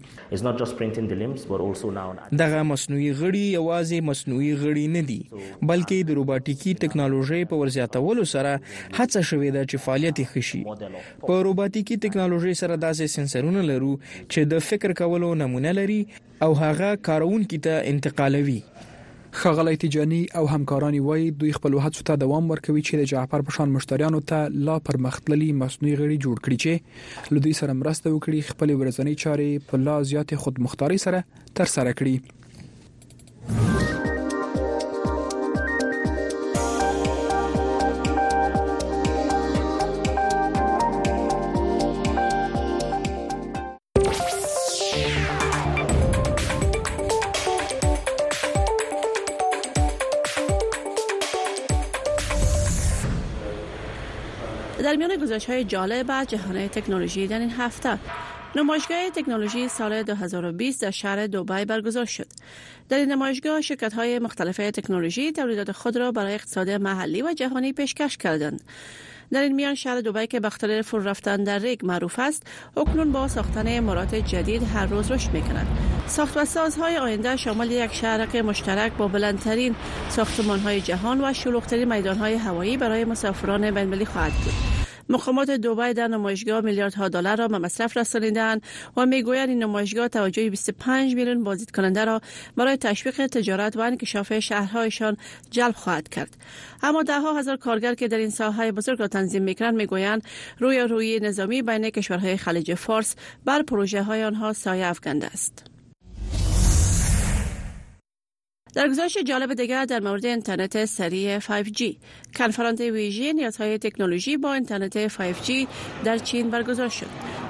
دغه 2.41 2.61
مصنوعي 2.73 3.11
غړي 3.21 3.43
یوازې 3.57 4.07
مصنوعي 4.11 4.51
غړي 4.61 4.85
نه 4.97 5.01
دي 5.09 5.19
بلکې 5.71 6.07
د 6.09 6.19
روباټیکی 6.19 6.75
ټکنالوژي 6.83 7.41
په 7.53 7.61
ورزیاتولو 7.63 8.27
سره 8.35 8.53
هڅه 8.59 9.23
شوې 9.31 9.57
ده 9.57 9.65
چې 9.69 9.85
فعالیت 9.87 10.23
خشي 10.33 10.63
په 11.27 11.41
روباټیکی 11.49 11.99
ټکنالوژي 12.05 12.55
سره 12.63 12.79
داسې 12.85 13.15
سنسورونه 13.17 13.67
لرو 13.71 13.93
چې 14.05 14.51
د 14.55 14.63
فکر 14.71 14.95
کولو 15.03 15.33
نمونه 15.43 15.75
لري 15.81 15.99
او 16.47 16.53
هغه 16.63 16.95
کارون 17.09 17.43
کیته 17.53 17.77
انتقالوي 17.93 18.59
خغلی 19.31 19.77
تجانی 19.77 20.27
او 20.35 20.49
همکارانی 20.49 20.99
وای 20.99 21.31
دوی 21.31 21.53
خپل 21.53 21.79
هڅو 21.79 22.01
ته 22.07 22.15
دوام 22.23 22.43
ورکوي 22.51 22.81
چې 22.87 22.93
د 22.97 23.01
جعفر 23.11 23.41
پشان 23.49 23.69
مشتریانو 23.75 24.19
ته 24.31 24.39
لا 24.65 24.75
پرمختللي 24.87 25.49
مصنوعي 25.61 25.95
غړي 26.01 26.17
جوړ 26.23 26.35
کړي 26.45 26.57
چې 26.63 27.33
لدی 27.35 27.53
سره 27.61 27.73
مرسته 27.81 28.07
وکړي 28.15 28.39
خپل 28.51 28.69
ورځنی 28.81 29.15
چارې 29.23 29.49
په 29.71 29.83
لا 29.87 29.95
زیات 30.11 30.35
خودمختاري 30.45 30.99
سره 31.07 31.23
تر 31.59 31.65
سره 31.77 31.95
کړي 32.01 32.15
در 54.91 54.97
میان 54.97 55.17
گزارش 55.19 55.45
های 55.45 55.63
جالب 55.63 56.05
از 56.09 56.27
جهان 56.27 56.67
تکنولوژی 56.69 57.27
در 57.27 57.39
این 57.39 57.51
هفته 57.51 57.99
نمایشگاه 58.55 59.09
تکنولوژی 59.09 59.67
سال 59.67 60.03
2020 60.03 60.81
در 60.81 60.91
شهر 60.91 61.27
دوبای 61.27 61.65
برگزار 61.65 62.05
شد. 62.05 62.27
در 62.89 62.97
این 62.97 63.11
نمایشگاه 63.11 63.61
شرکت 63.61 63.93
های 63.93 64.19
مختلف 64.19 64.57
تکنولوژی 64.57 65.31
تولیدات 65.31 65.71
خود 65.71 65.97
را 65.97 66.11
برای 66.11 66.33
اقتصاد 66.35 66.69
محلی 66.69 67.21
و 67.21 67.33
جهانی 67.37 67.73
پیشکش 67.73 68.17
کردند. 68.17 68.61
در 69.31 69.41
این 69.41 69.55
میان 69.55 69.75
شهر 69.75 70.01
دوبای 70.01 70.27
که 70.27 70.39
بخاطر 70.39 70.81
فر 70.81 70.97
رفتن 70.99 71.43
در 71.43 71.59
ریگ 71.59 71.85
معروف 71.85 72.19
است 72.19 72.43
اکنون 72.77 73.11
با 73.11 73.27
ساختن 73.27 73.79
مرات 73.79 74.15
جدید 74.15 74.63
هر 74.63 74.85
روز 74.85 75.11
رشد 75.11 75.29
میکند 75.33 75.67
ساخت 76.07 76.37
و 76.37 76.45
سازهای 76.45 76.97
آینده 76.97 77.35
شامل 77.37 77.71
یک 77.71 77.93
شهرک 77.93 78.35
مشترک 78.35 78.93
با 78.93 79.07
بلندترین 79.07 79.75
های 80.63 80.81
جهان 80.81 81.21
و 81.23 81.33
شلوغترین 81.33 82.07
های 82.07 82.33
هوایی 82.33 82.77
برای 82.77 83.05
مسافران 83.05 83.71
بین 83.71 84.05
خواهد 84.05 84.31
بود 84.33 84.80
مقامات 85.11 85.49
دوبای 85.51 85.93
در 85.93 86.07
نمایشگاه 86.07 86.61
میلیاردها 86.61 87.09
دلار 87.09 87.37
را 87.37 87.47
به 87.47 87.57
مصرف 87.57 87.97
رسانیدن 87.97 88.59
و 88.97 89.05
میگویند 89.05 89.49
این 89.49 89.63
نمایشگاه 89.63 90.07
توجه 90.07 90.49
25 90.49 91.15
میلیون 91.15 91.43
بازدید 91.43 91.71
کننده 91.71 92.05
را 92.05 92.21
برای 92.55 92.77
تشویق 92.77 93.27
تجارت 93.27 93.77
و 93.77 93.79
انکشاف 93.79 94.39
شهرهایشان 94.39 95.17
جلب 95.49 95.75
خواهد 95.75 96.09
کرد 96.09 96.37
اما 96.83 97.03
ده 97.03 97.19
ها 97.19 97.37
هزار 97.39 97.57
کارگر 97.57 97.93
که 97.95 98.07
در 98.07 98.17
این 98.17 98.29
ساحه 98.29 98.71
بزرگ 98.71 98.99
را 98.99 99.07
تنظیم 99.07 99.43
میکنند 99.43 99.75
میگویند 99.75 100.23
روی 100.59 100.79
روی 100.79 101.19
نظامی 101.19 101.61
بین 101.61 101.89
کشورهای 101.89 102.37
خلیج 102.37 102.73
فارس 102.73 103.15
بر 103.45 103.61
پروژه 103.61 104.03
های 104.03 104.23
آنها 104.23 104.53
سایه 104.53 104.85
افکنده 104.85 105.27
است 105.27 105.70
در 108.75 108.87
گزارش 108.87 109.17
جالب 109.17 109.53
دیگر 109.53 109.85
در 109.85 109.99
مورد 109.99 110.25
اینترنت 110.25 110.85
سریع 110.85 111.39
5G 111.39 111.83
کنفرانس 112.35 112.79
ویژه 112.79 113.33
نیازهای 113.33 113.77
تکنولوژی 113.77 114.37
با 114.37 114.53
اینترنت 114.53 115.07
5G 115.07 115.67
در 116.03 116.17
چین 116.17 116.49
برگزار 116.49 116.89
شد 116.89 117.05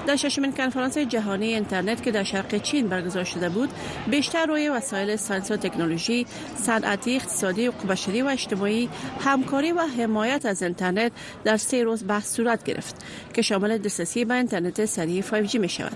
در 0.08 0.16
ششمین 0.16 0.52
کنفرانس 0.52 0.98
جهانی 0.98 1.46
اینترنت 1.48 2.04
که 2.04 2.12
در 2.12 2.24
شرق 2.24 2.62
چین 2.62 2.88
برگزار 2.88 3.24
شده 3.24 3.50
بود 3.50 3.70
بیشتر 4.12 4.46
روی 4.46 4.70
وسایل 4.70 5.16
ساینس 5.16 5.52
و 5.52 5.58
تکنولوژی 5.58 6.26
صنعتی 6.56 7.16
اقتصادی 7.16 7.68
و 7.68 7.72
بشری 7.72 8.22
و 8.22 8.26
اجتماعی 8.28 8.90
همکاری 9.20 9.72
و 9.72 9.80
حمایت 9.82 10.46
از 10.46 10.64
اینترنت 10.64 11.12
در 11.44 11.58
سه 11.58 11.84
روز 11.84 12.08
بحث 12.08 12.34
صورت 12.36 12.64
گرفت 12.64 12.96
که 13.34 13.42
شامل 13.42 13.78
دسترسی 13.78 14.26
به 14.26 14.34
اینترنت 14.34 14.86
سریع 14.86 15.22
5G 15.22 15.56
می 15.56 15.70
شود 15.70 15.92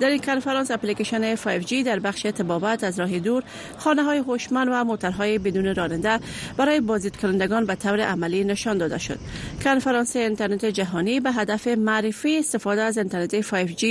در 0.00 0.08
این 0.08 0.18
کنفرانس 0.20 0.70
اپلیکیشن 0.70 1.36
5G 1.36 1.72
در 1.86 1.98
بخش 1.98 2.22
تبابت 2.22 2.84
از 2.84 3.00
راه 3.00 3.18
دور 3.18 3.42
خانه 3.78 4.02
های 4.02 4.18
هوشمند 4.18 4.68
و 4.72 4.84
موترهای 4.84 5.38
بدون 5.38 5.74
راننده 5.74 6.18
برای 6.56 6.80
بازدید 6.80 7.16
کنندگان 7.16 7.64
به 7.64 7.74
طور 7.74 8.00
عملی 8.00 8.44
نشان 8.44 8.78
داده 8.78 8.98
شد 8.98 9.18
کنفرانس 9.64 10.16
اینترنت 10.16 10.64
جهانی 10.66 11.20
به 11.20 11.32
هدف 11.32 11.68
معرفی 11.68 12.38
استفاده 12.38 12.82
از 12.82 12.98
اینترنت 12.98 13.40
5G 13.40 13.84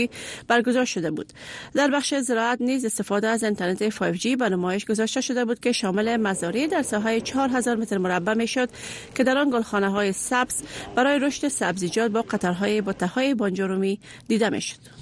برگزار 0.48 0.86
شده 0.86 1.12
بود 1.12 1.34
در 1.74 1.88
بخش 1.92 2.14
زراعت 2.14 2.62
نیز 2.62 2.86
استفاده 2.86 3.28
از 3.28 3.44
اینترنت 3.44 3.90
5G 3.90 4.28
به 4.38 4.50
نمایش 4.50 4.86
گذاشته 4.86 5.22
شده 5.22 5.46
بود 5.46 5.60
که 5.60 5.72
شامل 5.72 6.18
مزاری 6.18 6.68
در 6.68 6.82
ساحه 6.82 7.22
4000 7.22 7.76
متر 7.76 7.98
مربع 7.98 8.34
می 8.34 8.48
شد 8.48 8.70
که 9.16 9.24
در 9.24 9.38
آن 9.38 9.50
گلخانه 9.50 9.90
های 9.92 10.12
سبز 10.12 10.54
برای 10.96 11.20
رشد 11.20 11.48
سبزیجات 11.48 12.12
با 12.12 12.22
قطرهای 12.22 12.82
بوته 12.82 13.08
های 13.08 13.34
بانجرومی 13.34 14.00
دیده 14.28 14.50
می 14.50 14.62
شد. 14.62 14.99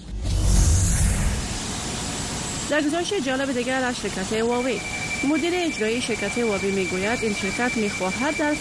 در 2.70 2.82
گزارش 2.82 3.14
جالب 3.26 3.52
دیگر 3.54 3.84
از 3.84 3.96
شرکت 4.02 4.44
واوی 4.44 4.82
مدیر 5.30 5.54
اجرایی 5.56 6.02
شرکت 6.02 6.38
واوی 6.38 6.72
میگوید 6.72 7.20
این 7.24 7.34
شرکت 7.34 7.78
میخواهد 7.78 8.38
در 8.38 8.54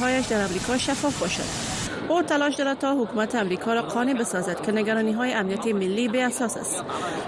هایش 0.00 0.26
در 0.26 0.44
آمریکا 0.44 0.78
شفاف 0.78 1.18
باشد 1.20 1.77
او 2.08 2.22
تلاش 2.22 2.54
دارد 2.54 2.78
تا 2.78 2.94
حکومت 2.94 3.34
امریکا 3.34 3.74
را 3.74 3.82
قانع 3.82 4.14
بسازد 4.14 4.60
که 4.66 4.72
نگرانی 4.72 5.12
های 5.12 5.32
امنیتی 5.32 5.72
ملی 5.72 6.08
به 6.08 6.22
اساس 6.24 6.56
است 6.56 6.82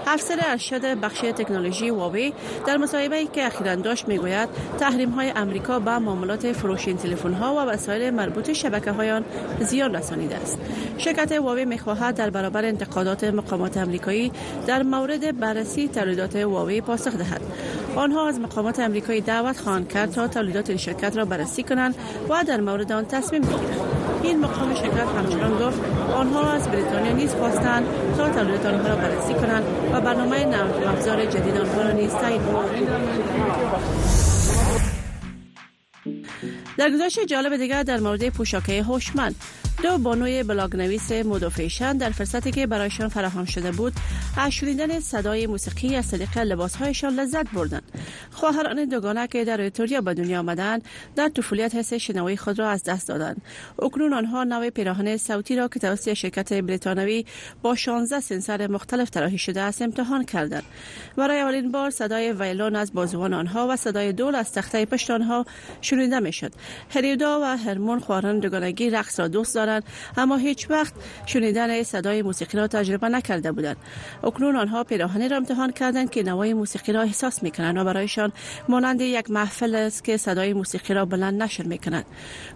افسر 0.07 0.37
ارشد 0.43 0.85
بخش 0.99 1.19
تکنولوژی 1.19 1.89
واوی 1.89 2.33
در 2.67 2.77
مصاحبه 2.77 3.25
که 3.33 3.45
اخیرا 3.47 3.75
داشت 3.75 4.07
میگوید 4.07 4.49
تحریم 4.79 5.09
های 5.09 5.33
امریکا 5.35 5.79
به 5.79 5.97
معاملات 5.97 6.51
فروش 6.51 6.87
این 6.87 6.97
تلفن 6.97 7.33
ها 7.33 7.55
و 7.55 7.57
وسایل 7.59 8.13
مربوط 8.13 8.53
شبکه 8.53 8.91
های 8.91 9.11
آن 9.11 9.25
زیان 9.59 9.95
رسانیده 9.95 10.35
است 10.35 10.59
شرکت 10.97 11.31
می 11.31 11.65
میخواهد 11.65 12.15
در 12.15 12.29
برابر 12.29 12.65
انتقادات 12.65 13.23
مقامات 13.23 13.77
امریکایی 13.77 14.31
در 14.67 14.83
مورد 14.83 15.39
بررسی 15.39 15.87
تولیدات 15.87 16.35
واوی 16.35 16.81
پاسخ 16.81 17.11
دهد 17.13 17.41
آنها 17.95 18.27
از 18.27 18.39
مقامات 18.39 18.79
امریکایی 18.79 19.21
دعوت 19.21 19.59
خواهند 19.59 19.89
کرد 19.89 20.11
تا 20.11 20.27
تولیدات 20.27 20.69
این 20.69 20.77
شرکت 20.79 21.17
را 21.17 21.25
بررسی 21.25 21.63
کنند 21.63 21.95
و 22.29 22.43
در 22.43 22.61
مورد 22.61 22.91
آن 22.91 23.05
تصمیم 23.05 23.41
بگیرند 23.41 24.10
این 24.23 24.39
مقام 24.39 24.75
شرکت 24.75 25.07
همچنان 25.17 25.51
گفت 25.67 25.79
آنها 26.15 26.51
از 26.51 26.67
بریتانیا 26.71 27.11
نیز 27.13 27.31
خواستند 27.33 27.83
تا 28.17 28.29
تلویت 28.29 28.65
آنها 28.65 28.87
را 28.87 28.95
بررسی 28.95 29.33
کنند 29.33 29.63
و 29.93 30.01
برنامه 30.01 30.45
نقل 30.45 30.83
افزار 30.87 31.25
جدید 31.25 31.57
آنها 31.57 31.81
را 31.81 31.91
نیز 31.91 32.11
در 36.77 36.89
گزارش 36.89 37.19
جالب 37.19 37.57
دیگر 37.57 37.83
در 37.83 37.99
مورد 37.99 38.29
پوشاکه 38.29 38.83
هوشمند 38.83 39.35
دو 39.83 39.97
بانوی 39.97 40.43
نویس 40.73 41.11
مود 41.11 41.43
و 41.43 41.49
در 41.93 42.09
فرصتی 42.09 42.51
که 42.51 42.67
برایشان 42.67 43.07
فراهم 43.07 43.45
شده 43.45 43.71
بود 43.71 43.93
از 44.37 44.51
شنیدن 44.51 44.99
صدای 44.99 45.47
موسیقی 45.47 45.95
از 45.95 46.11
طریق 46.11 46.37
لباسهایشان 46.37 47.13
لذت 47.13 47.51
بردند 47.53 47.83
خواهران 48.31 48.85
دوگانه 48.85 49.27
که 49.27 49.45
در 49.45 49.61
ایتالیا 49.61 50.01
به 50.01 50.13
دنیا 50.13 50.39
آمدند 50.39 50.83
در 51.15 51.27
طفولیت 51.29 51.75
حس 51.75 51.93
شنوایی 51.93 52.37
خود 52.37 52.59
را 52.59 52.69
از 52.69 52.83
دست 52.83 53.07
دادند 53.07 53.41
اکنون 53.81 54.13
آنها 54.13 54.43
نوع 54.43 54.69
پیراهن 54.69 55.17
صوتی 55.17 55.55
را 55.55 55.67
که 55.67 55.79
توسط 55.79 56.13
شرکت 56.13 56.53
بریتانوی 56.53 57.25
با 57.61 57.75
16 57.75 58.19
سنسر 58.19 58.67
مختلف 58.67 59.09
طراحی 59.11 59.37
شده 59.37 59.61
است 59.61 59.81
امتحان 59.81 60.25
کردند 60.25 60.63
برای 61.17 61.39
اولین 61.39 61.71
بار 61.71 61.89
صدای 61.89 62.31
ویلون 62.39 62.75
از 62.75 62.93
بازوان 62.93 63.33
آنها 63.33 63.67
و 63.69 63.75
صدای 63.75 64.13
دول 64.13 64.35
از 64.35 64.53
تخته 64.53 64.85
پشت 64.85 65.11
آنها 65.11 65.45
شنیده 65.81 66.19
میشد 66.19 66.51
هریدا 66.89 67.39
و 67.41 67.43
هرمون 67.57 67.99
خواهران 67.99 68.39
دوگانگی 68.39 68.89
رقص 68.89 69.19
را 69.19 69.27
دوست 69.27 69.55
دارند 69.55 69.70
اما 70.17 70.37
هیچ 70.37 70.71
وقت 70.71 70.93
شنیدن 71.25 71.83
صدای 71.83 72.21
موسیقی 72.21 72.57
را 72.57 72.67
تجربه 72.67 73.09
نکرده 73.09 73.51
بودند 73.51 73.77
اکنون 74.23 74.55
آنها 74.55 74.83
پیراهنی 74.83 75.29
را 75.29 75.37
امتحان 75.37 75.71
کردند 75.71 76.09
که 76.09 76.23
نوای 76.23 76.53
موسیقی 76.53 76.91
را 76.91 77.01
احساس 77.01 77.43
میکنند 77.43 77.77
و 77.77 77.83
برایشان 77.83 78.31
مانند 78.69 79.01
یک 79.01 79.31
محفل 79.31 79.75
است 79.75 80.03
که 80.03 80.17
صدای 80.17 80.53
موسیقی 80.53 80.93
را 80.93 81.05
بلند 81.05 81.43
نشر 81.43 81.63
میکنند 81.63 82.05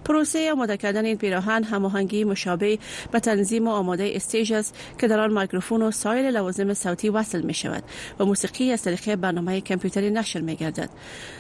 پروسه 0.06 0.52
آماده 0.52 0.78
کردن 0.78 1.06
این 1.06 1.18
پیراهن 1.18 1.64
هماهنگی 1.64 2.24
مشابه 2.24 2.80
به 3.12 3.20
تنظیم 3.20 3.68
و 3.68 3.72
آماده 3.72 4.12
استیج 4.16 4.54
است 4.54 4.76
که 5.00 5.08
در 5.08 5.20
آن 5.20 5.40
میکروفون 5.42 5.82
و 5.82 5.92
سایر 5.92 6.32
لوازم 6.32 6.74
صوتی 6.74 7.10
وصل 7.10 7.42
می 7.42 7.54
شود 7.54 7.84
و 8.20 8.26
موسیقی 8.26 8.72
از 8.72 8.84
طریق 8.84 9.16
برنامه 9.16 9.62
کمپیوتری 9.62 10.10
نشر 10.10 10.40
می 10.42 10.56
گردد 10.56 10.90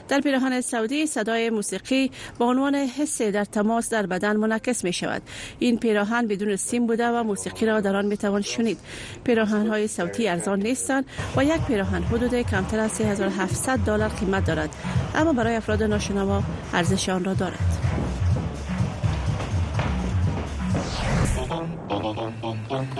در 0.07 0.19
پیراهن 0.21 0.61
سعودی 0.61 1.05
صدای 1.07 1.49
موسیقی 1.49 2.11
به 2.39 2.45
عنوان 2.45 2.75
حس 2.75 3.21
در 3.21 3.45
تماس 3.45 3.89
در 3.89 4.05
بدن 4.05 4.35
منعکس 4.35 4.83
می 4.83 4.93
شود 4.93 5.21
این 5.65 5.79
پیراهن 5.79 6.27
بدون 6.27 6.55
سیم 6.55 6.87
بوده 6.87 7.07
و 7.07 7.23
موسیقی 7.23 7.65
را 7.65 7.81
در 7.81 7.95
آن 7.95 8.05
میتوان 8.05 8.41
شنید 8.41 8.77
پیراهن 9.23 9.67
های 9.67 9.87
صوتی 9.87 10.27
ارزان 10.29 10.59
نیستند 10.59 11.05
و 11.37 11.45
یک 11.45 11.61
پیراهن 11.61 12.03
حدود 12.03 12.35
کمتر 12.41 12.79
از 12.79 12.91
3700 12.91 13.77
دلار 13.79 14.07
قیمت 14.09 14.45
دارد 14.47 14.69
اما 15.15 15.33
برای 15.33 15.55
افراد 15.55 15.83
ناشنوا 15.83 16.43
ارزش 16.73 17.09
آن 17.09 17.23
را 17.23 17.33
دارد 17.33 17.79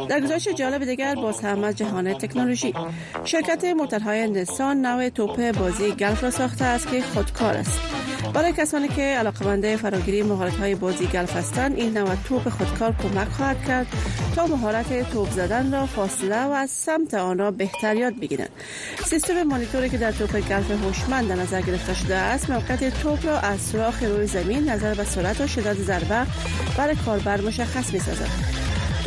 در 0.09 0.19
گزارش 0.19 0.47
جالب 0.47 0.85
دیگر 0.85 1.15
باز 1.15 1.39
هم 1.39 1.63
از 1.63 1.75
جهان 1.75 2.13
تکنولوژی 2.13 2.73
شرکت 3.25 3.65
موتورهای 3.65 4.27
نسان 4.29 4.85
نوع 4.85 5.09
توپ 5.09 5.57
بازی 5.59 5.91
گلف 5.91 6.23
را 6.23 6.31
ساخته 6.31 6.65
است 6.65 6.87
که 6.89 7.01
خودکار 7.01 7.53
است 7.53 7.79
برای 8.33 8.53
کسانی 8.53 8.87
که 8.87 9.21
منده 9.45 9.75
فراگیری 9.77 10.23
مهارت 10.23 10.55
های 10.55 10.75
بازی 10.75 11.05
گلف 11.07 11.35
هستند 11.35 11.75
این 11.75 11.97
نوع 11.97 12.15
توپ 12.27 12.49
خودکار 12.49 12.93
کمک 13.03 13.27
خواهد 13.27 13.65
کرد 13.67 13.87
تا 14.35 14.47
مهارت 14.47 15.09
توپ 15.11 15.31
زدن 15.31 15.71
را 15.73 15.85
فاصله 15.85 16.43
و 16.45 16.51
از 16.51 16.69
سمت 16.69 17.13
آنها 17.13 17.51
بهتر 17.51 17.95
یاد 17.95 18.19
بگیرند 18.19 18.49
سیستم 19.05 19.43
مانیتوری 19.43 19.89
که 19.89 19.97
در 19.97 20.11
توپ 20.11 20.33
گلف 20.49 20.71
هوشمند 20.71 21.27
در 21.27 21.35
نظر 21.35 21.61
گرفته 21.61 21.93
شده 21.93 22.15
است 22.15 22.49
موقعیت 22.49 22.99
توپ 23.01 23.25
را 23.25 23.37
از 23.39 23.61
سوراخ 23.61 24.03
روی 24.03 24.27
زمین 24.27 24.69
نظر 24.69 24.93
به 24.93 25.03
سرعت 25.03 25.41
و 25.41 25.47
شدت 25.47 25.73
ضربه 25.77 26.25
برای 26.77 26.95
کاربر 27.05 27.41
مشخص 27.41 27.93
می‌سازد. 27.93 28.55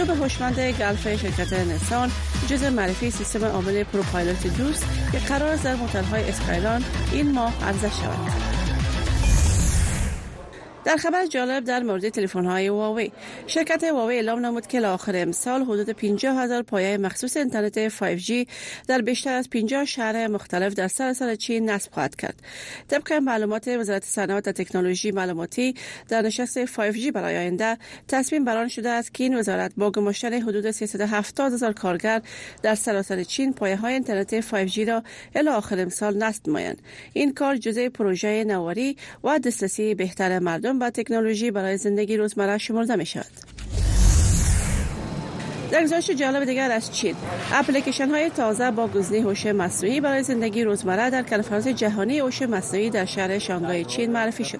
به 0.05 0.15
هوشمند 0.15 0.61
گلف 0.61 1.23
شرکت 1.23 1.53
نسان 1.53 2.11
جزء 2.49 2.71
معرفی 2.71 3.11
سیستم 3.11 3.45
عامل 3.45 3.85
پروپایلوت 3.85 4.57
دوست 4.59 4.87
که 5.13 5.19
قرار 5.19 5.49
است 5.49 5.65
در 5.65 6.03
های 6.03 6.29
اسکایلان 6.29 6.85
این 7.13 7.33
ماه 7.33 7.53
ارزش 7.67 7.97
شود 8.01 8.58
در 10.89 10.97
خبر 10.97 11.27
جالب 11.27 11.65
در 11.65 11.83
مورد 11.83 12.09
تلفن 12.09 12.45
های 12.47 12.67
هواوی 12.67 13.13
شرکت 13.47 13.85
هواوی 13.85 14.15
اعلام 14.15 14.47
نمود 14.47 14.67
که 14.67 14.87
آخر 14.87 15.13
امسال 15.17 15.63
حدود 15.63 15.91
50 15.91 16.37
هزار 16.37 16.63
پایه 16.63 16.99
مخصوص 16.99 17.37
انترنت 17.37 17.89
5G 17.89 18.49
در 18.89 19.03
بیشتر 19.03 19.33
از 19.35 19.51
50 19.51 19.85
شهر 19.85 20.27
مختلف 20.29 20.75
در 20.75 20.89
سراسر 20.89 21.35
چین 21.35 21.71
نصب 21.71 21.93
خواهد 21.93 22.17
کرد 22.17 22.35
طبق 22.89 23.13
معلومات 23.13 23.69
وزارت 23.69 24.05
صنعت 24.05 24.49
و 24.49 24.53
تکنولوژی 24.53 25.11
معلوماتی 25.11 25.75
در 26.09 26.23
نشست 26.23 26.65
5G 26.67 27.11
برای 27.13 27.37
آینده 27.37 27.79
تصمیم 28.09 28.45
بران 28.45 28.69
شده 28.69 28.91
است 28.91 29.15
که 29.15 29.25
این 29.25 29.39
وزارت 29.39 29.73
با 29.77 29.91
گماشتن 29.91 30.33
حدود 30.33 30.71
370 30.71 31.53
هزار 31.53 31.73
کارگر 31.73 32.23
در 32.63 32.75
سراسر 32.75 33.25
چین 33.25 33.53
پایه 33.53 33.77
های 33.77 33.95
انترنت 33.95 34.41
5G 34.41 34.89
را 34.89 35.03
الی 35.35 35.49
آخر 35.49 35.81
امسال 35.81 36.17
نصب 36.17 36.49
نمایند 36.49 36.83
این 37.13 37.35
کار 37.35 37.57
جزء 37.57 37.89
پروژه 37.89 38.45
نواری 38.45 38.97
و 39.25 39.39
دسترسی 39.39 39.95
بهتر 39.95 40.39
مردم 40.39 40.78
با 40.79 40.91
تکنولوژی 40.91 41.51
برای 41.51 41.77
زندگی 41.77 42.17
روزمره 42.17 42.59
شمرده 42.59 42.97
می 42.97 43.07
شود. 43.07 43.27
در 45.73 45.83
گزارش 45.85 46.11
جالب 46.11 46.45
دیگر 46.45 46.71
از 46.71 46.93
چین 46.93 47.15
اپلیکیشن 47.53 48.09
های 48.11 48.31
تازه 48.31 48.71
با 48.71 48.87
گزینه 48.89 49.23
هوش 49.29 49.47
مصنوعی 49.47 50.01
برای 50.01 50.23
زندگی 50.23 50.65
روزمره 50.65 51.11
در 51.11 51.23
کنفرانس 51.23 51.69
جهانی 51.69 52.19
هوش 52.19 52.43
مصنوعی 52.43 52.91
در 52.91 53.05
شهر 53.05 53.39
شانگهای 53.39 53.85
چین 53.85 54.13
معرفی 54.13 54.45
شد 54.45 54.59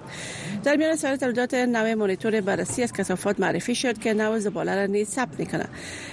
در 0.63 0.75
میان 0.75 0.95
سر 0.95 1.15
تولیدات 1.15 1.53
نو 1.53 1.95
مانیتور 1.97 2.41
بررسی 2.41 2.83
از 2.83 2.93
کثافات 2.93 3.39
معرفی 3.39 3.75
شد 3.75 3.99
که 3.99 4.13
نو 4.13 4.39
زباله 4.39 4.75
را 4.75 4.85
نیز 4.85 5.07
ثبت 5.09 5.39
میکند 5.39 5.69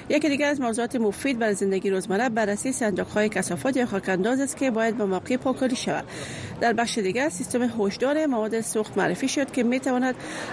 یکی 0.08 0.28
دیگر 0.28 0.48
از 0.48 0.60
موضوعات 0.60 0.96
مفید 0.96 1.38
برای 1.38 1.54
زندگی 1.54 1.90
روزمره 1.90 2.28
بررسی 2.28 2.72
صندوق 2.72 3.08
های 3.08 3.28
کثافات 3.28 3.76
یا 3.76 3.86
خاکانداز 3.86 4.40
است 4.40 4.56
که 4.56 4.70
باید 4.70 4.96
به 4.98 5.04
موقع 5.04 5.36
پاکاری 5.36 5.76
شود 5.76 6.04
در 6.60 6.72
بخش 6.72 6.98
دیگر 6.98 7.28
سیستم 7.28 7.62
هوشدار 7.62 8.26
مواد 8.26 8.60
سوخت 8.60 8.98
معرفی 8.98 9.28
شد 9.28 9.50
که 9.50 9.62
می 9.62 9.80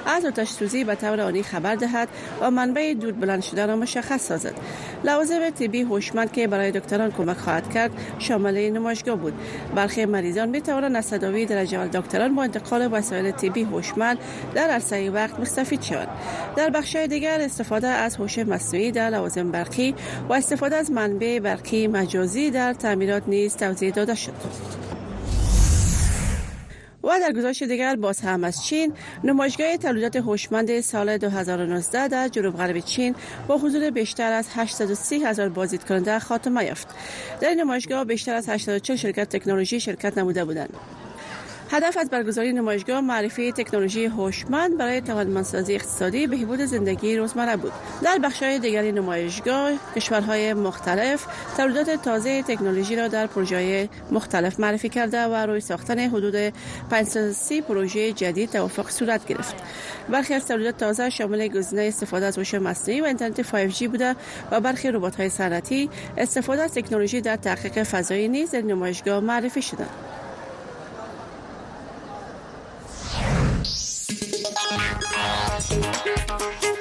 از 0.05 0.25
آتش 0.25 0.49
سوزی 0.49 0.83
به 0.83 0.95
طور 0.95 1.21
آنی 1.21 1.43
خبر 1.43 1.75
دهد 1.75 2.07
و 2.41 2.51
منبع 2.51 2.93
دود 3.01 3.19
بلند 3.19 3.43
شدن 3.43 3.67
را 3.67 3.75
مشخص 3.75 4.32
سازد 4.37 4.53
لوازم 5.03 5.49
طبی 5.49 5.81
هوشمند 5.81 6.31
که 6.31 6.47
برای 6.47 6.71
دکتران 6.71 7.11
کمک 7.11 7.37
خواهد 7.37 7.73
کرد 7.73 7.91
شامل 8.19 8.69
نمایشگاه 8.71 9.15
بود 9.15 9.33
برخی 9.75 10.05
مریضان 10.05 10.49
می 10.49 10.61
توانند 10.61 10.95
از 10.95 11.09
در 11.09 11.43
درجه 11.49 11.87
دکتران 11.87 12.35
با 12.35 12.43
انتقال 12.43 12.89
وسایل 12.91 13.31
طبی 13.31 13.63
هوشمند 13.63 14.17
در 14.55 14.69
عرصه 14.69 15.11
وقت 15.11 15.39
مستفید 15.39 15.81
شوند 15.81 16.07
در 16.55 16.69
بخش 16.69 16.95
دیگر 16.95 17.41
استفاده 17.41 17.87
از 17.87 18.15
هوش 18.15 18.39
مصنوعی 18.39 18.91
در 18.91 19.09
لوازم 19.09 19.51
برقی 19.51 19.95
و 20.29 20.33
استفاده 20.33 20.75
از 20.75 20.91
منبع 20.91 21.39
برقی 21.39 21.87
مجازی 21.87 22.51
در 22.51 22.73
تعمیرات 22.73 23.23
نیز 23.27 23.57
توضیح 23.57 23.91
داده 23.93 24.15
شد 24.15 24.33
و 27.03 27.19
در 27.21 27.31
گزارش 27.31 27.61
دیگر 27.63 27.95
باز 27.95 28.19
هم 28.21 28.43
از 28.43 28.65
چین 28.65 28.93
نمایشگاه 29.23 29.77
تولیدات 29.77 30.15
هوشمند 30.15 30.81
سال 30.81 31.17
2019 31.17 32.07
در 32.07 32.27
جنوب 32.27 32.57
غرب 32.57 32.79
چین 32.79 33.15
با 33.47 33.57
حضور 33.57 33.89
بیشتر 33.89 34.31
از 34.31 34.47
830 34.55 35.25
هزار 35.25 35.49
بازدید 35.49 35.83
کننده 35.83 36.19
خاتمه 36.19 36.65
یافت 36.65 36.87
در 37.41 37.49
این 37.49 37.59
نمایشگاه 37.59 38.03
بیشتر 38.03 38.33
از 38.33 38.49
840 38.49 38.95
شرکت 38.97 39.29
تکنولوژی 39.35 39.79
شرکت 39.79 40.17
نموده 40.17 40.45
بودند 40.45 40.73
هدف 41.71 41.97
از 41.97 42.09
برگزاری 42.09 42.53
نمایشگاه 42.53 43.01
معرفی 43.01 43.51
تکنولوژی 43.51 44.05
هوشمند 44.05 44.77
برای 44.77 45.01
توانمندسازی 45.01 45.75
اقتصادی 45.75 46.27
بهبود 46.27 46.61
زندگی 46.61 47.17
روزمره 47.17 47.57
بود 47.57 47.71
در 48.03 48.17
بخشهای 48.23 48.59
دیگر 48.59 48.81
نمایشگاه 48.81 49.71
کشورهای 49.95 50.53
مختلف 50.53 51.25
تولیدات 51.57 51.89
تازه 52.03 52.41
تکنولوژی 52.43 52.95
را 52.95 53.07
در 53.07 53.27
پروژه 53.27 53.89
مختلف 54.11 54.59
معرفی 54.59 54.89
کرده 54.89 55.23
و 55.25 55.33
روی 55.33 55.59
ساختن 55.61 55.99
حدود 55.99 56.35
530 56.89 57.61
پروژه 57.61 58.13
جدید 58.13 58.49
توافق 58.49 58.89
صورت 58.89 59.25
گرفت 59.25 59.55
برخی 60.09 60.33
از 60.33 60.47
تولیدات 60.47 60.77
تازه 60.77 61.09
شامل 61.09 61.47
گزینه 61.47 61.81
استفاده 61.81 62.25
از 62.25 62.37
هوش 62.37 62.53
مصنوعی 62.53 63.01
و 63.01 63.05
اینترنت 63.05 63.41
5G 63.69 63.83
بوده 63.87 64.15
و 64.51 64.59
برخی 64.59 64.91
ربات‌های 64.91 65.29
صنعتی 65.29 65.89
استفاده 66.17 66.61
از 66.61 66.73
تکنولوژی 66.73 67.21
در 67.21 67.35
تحقیق 67.35 67.83
فضایی 67.83 68.27
نیز 68.27 68.51
در 68.51 68.61
نمایشگاه 68.61 69.19
معرفی 69.19 69.61
شدند 69.61 69.89
Música 75.25 76.72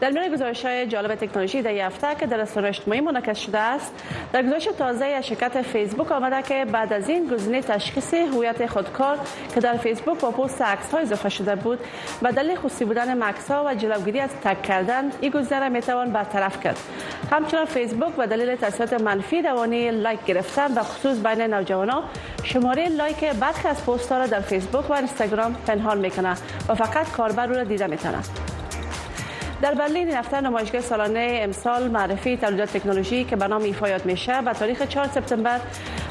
در 0.00 0.10
میان 0.10 0.32
گزارش 0.32 0.64
های 0.64 0.86
جالب 0.86 1.14
تکنولوژی 1.14 1.62
در 1.62 1.74
یافته 1.74 2.14
که 2.20 2.26
در 2.26 2.36
رسانه 2.36 2.68
اجتماعی 2.68 3.00
منعکس 3.00 3.38
شده 3.38 3.58
است 3.58 3.92
در 4.32 4.42
گزارش 4.42 4.64
تازه 4.78 5.04
از 5.04 5.26
شرکت 5.26 5.62
فیسبوک 5.62 6.12
آمده 6.12 6.42
که 6.42 6.64
بعد 6.64 6.92
از 6.92 7.08
این 7.08 7.28
گزینه 7.28 7.60
تشخیص 7.62 8.14
هویت 8.14 8.66
خودکار 8.66 9.18
که 9.54 9.60
در 9.60 9.76
فیسبوک 9.76 10.20
با 10.20 10.30
پست 10.30 10.62
عکس 10.62 10.90
های 10.90 11.02
اضافه 11.02 11.28
شده 11.28 11.54
بود 11.56 11.78
و 12.22 12.32
دلیل 12.32 12.56
خصوصی 12.56 12.84
بودن 12.84 13.22
مکس 13.22 13.50
ها 13.50 13.64
و 13.66 13.74
جلوگیری 13.74 14.20
از 14.20 14.30
تک 14.44 14.62
کردن 14.62 15.04
این 15.20 15.30
گزینه 15.30 15.60
را 15.60 15.68
میتوان 15.68 16.12
برطرف 16.12 16.60
کرد 16.64 16.78
همچنان 17.32 17.64
فیسبوک 17.64 18.12
به 18.14 18.26
دلیل 18.26 18.56
تاثیرات 18.56 18.92
منفی 18.92 19.42
دوانی 19.42 19.90
لایک 19.90 20.24
گرفتن 20.24 20.74
و 20.74 20.82
خصوص 20.82 21.18
بین 21.26 21.42
نوجوانان 21.54 22.02
شماره 22.42 22.88
لایک 22.88 23.24
برخی 23.24 23.68
از 23.68 23.84
پست 23.84 24.12
را 24.12 24.26
در 24.26 24.40
فیسبوک 24.40 24.90
و 24.90 24.92
اینستاگرام 24.92 25.54
پنهان 25.66 25.98
میکنه 25.98 26.30
و 26.68 26.74
فقط 26.74 27.08
کاربر 27.10 27.48
او 27.48 27.54
را 27.54 27.64
دیده 27.64 27.86
میتونه 27.86 28.18
در 29.62 29.74
برلین 29.74 30.08
هفته 30.10 30.40
نمایشگاه 30.40 30.80
سالانه 30.80 31.40
امسال 31.42 31.88
معرفی 31.90 32.36
تولیدات 32.36 32.76
تکنولوژی 32.76 33.24
که 33.24 33.36
به 33.36 33.48
نام 33.48 33.62
ایفایات 33.62 34.06
میشه 34.06 34.36
و 34.36 34.52
تاریخ 34.52 34.82
4 34.82 35.08
سپتامبر 35.08 35.60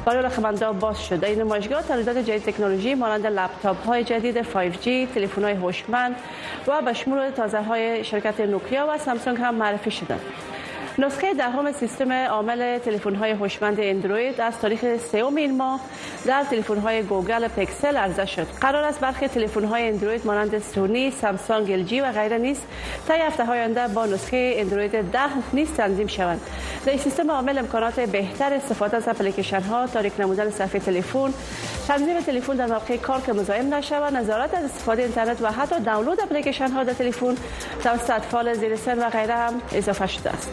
برای 0.06 0.22
رقمندا 0.24 0.74
باز 0.74 1.04
شده 1.06 1.28
این 1.28 1.40
نمایشگاه 1.40 1.82
تولیدات 1.88 2.18
جدید 2.18 2.44
تکنولوژی 2.44 2.96
مانند 2.96 3.26
لپتاپ 3.28 3.86
های 3.88 4.04
جدید 4.04 4.42
5G 4.42 5.14
تلفن 5.16 5.44
های 5.44 5.54
هوشمند 5.54 6.16
و 6.68 6.82
به 6.82 6.94
شمول 6.94 7.30
تازه 7.30 7.62
های 7.62 8.04
شرکت 8.04 8.40
نوکیا 8.40 8.86
و 8.90 8.98
سامسونگ 8.98 9.38
هم 9.42 9.56
معرفی 9.56 9.92
شدند 9.92 10.22
نسخه 11.00 11.34
دهم 11.34 11.72
سیستم 11.72 12.12
عامل 12.26 12.80
های 13.20 13.32
هوشمند 13.32 13.78
اندروید 13.82 14.42
از 14.42 14.60
تاریخ 14.60 14.80
سوم 15.12 15.36
این 15.36 15.58
ماه 15.58 15.82
در 16.26 16.44
های 16.84 17.04
گوگل 17.04 17.48
پیکسل 17.48 17.98
عرضه 17.98 18.26
شد 18.26 18.48
قرار 18.62 18.84
است 18.84 19.00
برخی 19.00 19.26
های 19.72 19.88
اندروید 19.88 20.26
مانند 20.26 20.60
سونی 20.62 21.12
سامسونگ 21.12 21.68
گلجی 21.68 22.02
و 22.02 22.12
غیره 22.12 22.38
نیز 22.38 22.58
تا 23.08 23.14
هفته 23.14 23.46
های 23.46 23.60
آینده 23.60 23.88
با 23.88 24.06
نسخه 24.06 24.54
اندروید 24.58 24.92
ده 25.02 25.20
نیز 25.54 25.74
تنظیم 25.74 26.08
شوند 26.08 26.42
در 26.86 26.90
این 26.92 27.00
سیستم 27.02 27.32
عامل 27.32 27.58
امکانات 27.58 28.00
بهتر 28.00 28.54
استفاده 28.54 28.98
از 28.98 29.08
اپلیکیشن 29.08 29.62
ها 29.62 29.88
تاریک 29.88 30.14
نمودن 30.20 30.50
صفحه 30.50 30.80
تلفن 30.80 31.34
تنظیم 31.90 32.20
تلفن 32.20 32.54
در 32.54 32.66
موقع 32.66 32.98
کار 32.98 33.22
که 33.22 33.34
مزاحم 33.34 33.74
نشود 33.74 34.14
نظارت 34.14 34.54
از 34.54 34.64
استفاده 34.64 35.02
اینترنت 35.04 35.38
و 35.42 35.52
حتی 35.52 35.80
دانلود 35.80 36.22
اپلیکیشن 36.22 36.68
ها 36.72 36.84
در 36.84 36.94
تلفن 36.94 37.36
توسط 37.84 38.10
اطفال 38.10 38.54
زیر 38.54 38.76
سن 38.76 39.00
و 39.00 39.10
غیره 39.10 39.34
هم 39.36 39.54
اضافه 39.74 40.08
شده 40.08 40.30
است 40.30 40.50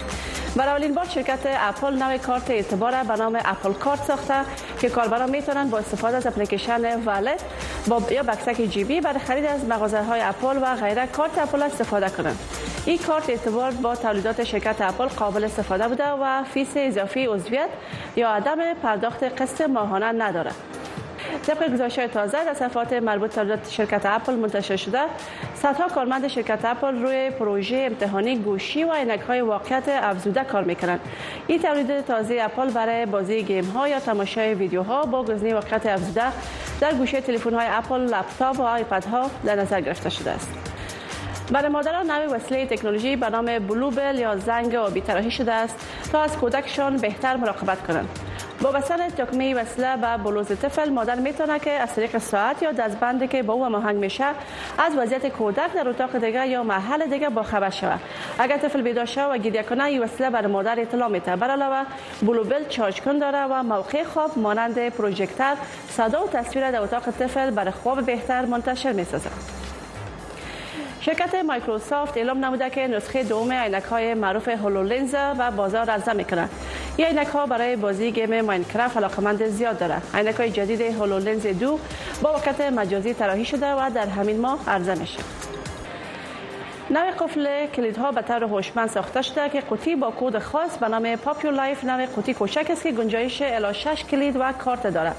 برای 0.57 0.71
اولین 0.73 0.95
بار 0.95 1.05
شرکت 1.05 1.39
اپل 1.45 1.95
نوع 1.95 2.17
کارت 2.19 2.51
اعتبار 2.51 3.03
به 3.09 3.17
نام 3.17 3.37
اپل 3.45 3.73
کارت 3.73 4.03
ساخته 4.05 4.35
که 4.81 4.89
کاربران 4.89 5.31
میتونن 5.31 5.71
با 5.71 5.79
استفاده 5.79 6.17
از 6.17 6.27
اپلیکیشن 6.27 7.01
والت 7.01 7.43
با 7.89 8.03
یا 8.11 8.23
بکسک 8.23 8.65
جیبی 8.65 9.01
برای 9.01 9.19
خرید 9.21 9.45
از 9.45 9.65
مغازه 9.65 10.03
های 10.03 10.21
اپل 10.21 10.57
و 10.63 10.77
غیره 10.77 11.07
کارت 11.07 11.39
اپل 11.39 11.63
استفاده 11.63 12.09
کنند 12.09 12.39
این 12.87 12.99
کارت 12.99 13.31
اعتبار 13.31 13.71
با 13.73 13.97
تولیدات 13.97 14.45
شرکت 14.45 14.77
اپل 14.81 15.07
قابل 15.07 15.45
استفاده 15.45 15.89
بوده 15.89 16.09
و 16.21 16.45
فیس 16.45 16.73
اضافی 16.77 17.27
عضویت 17.27 17.69
یا 18.17 18.29
عدم 18.31 18.75
پرداخت 18.83 19.41
قسط 19.43 19.61
ماهانه 19.61 20.07
ندارد 20.13 20.55
طبق 21.47 21.73
گزارش 21.73 21.95
تازه 21.95 22.45
در 22.45 22.55
صفحات 22.55 22.93
مربوط 22.93 23.39
به 23.39 23.59
شرکت 23.71 24.01
اپل 24.05 24.33
منتشر 24.35 24.77
شده 24.77 24.99
صدها 25.63 25.89
کارمند 25.89 26.29
شرکت 26.29 26.59
اپل 26.65 27.03
روی 27.03 27.31
پروژه 27.39 27.77
امتحانی 27.91 28.37
گوشی 28.39 28.85
و 28.85 28.93
عینک 28.93 29.21
های 29.21 29.41
واقعیت 29.41 29.83
افزوده 29.89 30.45
کار 30.45 30.65
میکنند 30.65 31.01
این 31.47 31.63
تولید 31.63 32.01
تازه 32.05 32.39
اپل 32.43 32.71
برای 32.71 33.07
بازی 33.07 33.43
گیم 33.43 33.65
ها 33.65 33.89
یا 33.89 34.01
تماشای 34.01 34.55
ویدیوها 34.55 35.03
با 35.05 35.23
گزینه 35.25 35.55
واقعیت 35.55 35.87
افزوده 35.87 36.23
در 36.81 36.95
گوشه 36.95 37.21
تلفن 37.21 37.55
های 37.55 37.67
اپل 37.71 37.99
لپتاپ 38.01 38.61
و 38.61 38.63
آیپد 38.63 39.05
ها 39.11 39.31
در 39.45 39.55
نظر 39.57 39.81
گرفته 39.81 40.11
شده 40.11 40.31
است 40.31 40.49
برای 41.53 41.69
مادران 41.69 42.11
نوی 42.11 42.27
وسیله 42.27 42.67
تکنولوژی 42.67 43.17
به 43.17 43.31
نام 43.31 43.59
بلوبل 43.59 44.19
یا 44.19 44.37
زنگ 44.37 44.75
آبی 44.75 45.01
تراحی 45.01 45.31
شده 45.31 45.53
است 45.53 45.87
تا 46.13 46.23
از 46.23 46.37
کودکشان 46.37 46.97
بهتر 46.97 47.37
مراقبت 47.37 47.87
کنند 47.87 48.09
با 48.63 48.71
بسن 48.71 49.09
تکمه 49.09 49.55
وصله 49.55 49.97
به 49.97 50.17
بلوز 50.25 50.47
طفل 50.47 50.91
مادر 50.91 51.15
میتونه 51.15 51.59
که 51.59 51.71
از 51.71 51.95
طریق 51.95 52.19
ساعت 52.19 52.63
یا 52.63 52.73
دستبندی 52.73 53.29
که 53.29 53.43
با 53.43 53.55
او 53.55 53.69
مهنگ 53.69 53.97
میشه 53.97 54.25
از 54.79 54.97
وضعیت 54.99 55.29
کودک 55.29 55.73
در 55.75 55.89
اتاق 55.89 56.19
دیگه 56.25 56.47
یا 56.47 56.63
محل 56.63 57.07
دیگه 57.07 57.29
با 57.29 57.43
خبر 57.43 57.71
شود 57.71 58.01
اگر 58.39 58.57
طفل 58.57 58.83
بیدار 58.83 59.09
و 59.31 59.39
گریه 59.39 59.63
کنه 59.63 59.85
این 59.85 60.03
وصله 60.03 60.31
بر 60.31 60.47
مادر 60.47 60.81
اطلاع 60.81 61.09
میده 61.09 61.37
بر 61.37 61.51
علاوه 61.51 61.87
بلوبل 62.23 62.69
چارج 62.69 63.01
کن 63.01 63.19
داره 63.19 63.47
و 63.51 63.63
موقع 63.63 64.05
خواب 64.05 64.39
مانند 64.39 64.89
پروژکتر 64.89 65.57
صدا 65.89 66.25
و 66.25 66.29
تصویر 66.29 66.71
در 66.71 66.81
اتاق 66.81 67.11
طفل 67.11 67.51
بر 67.51 67.71
خواب 67.71 68.03
بهتر 68.07 68.45
منتشر 68.45 68.93
میسازه 68.93 69.31
شرکت 71.07 71.35
مایکروسافت 71.35 72.17
اعلام 72.17 72.45
نموده 72.45 72.71
که 72.71 72.87
نسخه 72.87 73.23
دوم 73.23 73.53
عینک 73.53 73.83
های 73.83 74.15
معروف 74.15 74.49
لنز 74.49 75.15
و 75.39 75.51
بازار 75.51 75.91
عرضه 75.91 76.13
میکنه 76.13 76.49
این 76.97 77.07
عینک 77.07 77.27
ها 77.27 77.47
برای 77.47 77.77
بازی 77.77 78.13
گیم 78.13 78.41
ماینکرافت 78.41 78.97
علاقمند 78.97 79.47
زیاد 79.47 79.79
دارد. 79.79 80.03
عینک 80.15 80.35
های 80.35 80.51
جدید 80.51 80.83
لنز 80.83 81.47
دو 81.47 81.79
با 82.23 82.33
وقت 82.33 82.61
مجازی 82.61 83.15
طراحی 83.15 83.45
شده 83.45 83.73
و 83.73 83.91
در 83.95 84.07
همین 84.07 84.41
ماه 84.41 84.59
عرضه 84.71 84.95
میشه 84.95 85.19
نوع 86.91 87.11
قفل 87.11 87.67
کلیدها 87.67 88.13
به 88.13 88.23
طور 88.23 88.45
هوشمند 88.45 88.89
ساخته 88.91 89.23
شده 89.23 89.49
که 89.49 89.61
قوطی 89.61 89.97
با 89.97 90.13
کد 90.21 90.39
خاص 90.39 90.77
به 90.79 90.89
نام 90.89 91.17
پاپیو 91.17 91.51
لایف 91.51 91.85
نوع 91.85 92.07
قوطی 92.07 92.35
کوچک 92.35 92.67
است 92.71 92.83
که 92.83 92.93
گنجایش 92.93 93.43
الی 93.43 93.75
6 93.75 94.05
کلید 94.11 94.37
و 94.37 94.53
کارت 94.53 94.87
دارد 94.87 95.17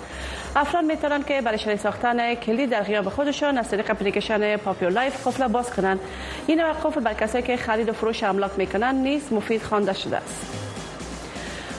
افراد 0.59 0.83
میتونن 0.85 1.23
که 1.23 1.41
برای 1.41 1.57
شریک 1.57 1.79
ساختن 1.79 2.35
کلی 2.35 2.67
در 2.67 2.81
غیاب 2.83 3.09
خودشان 3.09 3.57
از 3.57 3.69
طریق 3.69 3.91
اپلیکیشن 3.91 4.57
پاپیو 4.57 4.89
لایف 4.89 5.27
قفل 5.27 5.47
باز 5.47 5.69
کنند 5.69 5.99
این 6.47 6.63
وقت 6.63 6.85
قفل 6.85 6.99
بر 7.01 7.13
کسایی 7.13 7.43
که 7.43 7.57
خرید 7.57 7.89
و 7.89 7.93
فروش 7.93 8.23
املاک 8.23 8.51
میکنن 8.57 8.95
نیز 8.95 9.33
مفید 9.33 9.63
خوانده 9.63 9.93
شده 9.93 10.17
است 10.17 10.45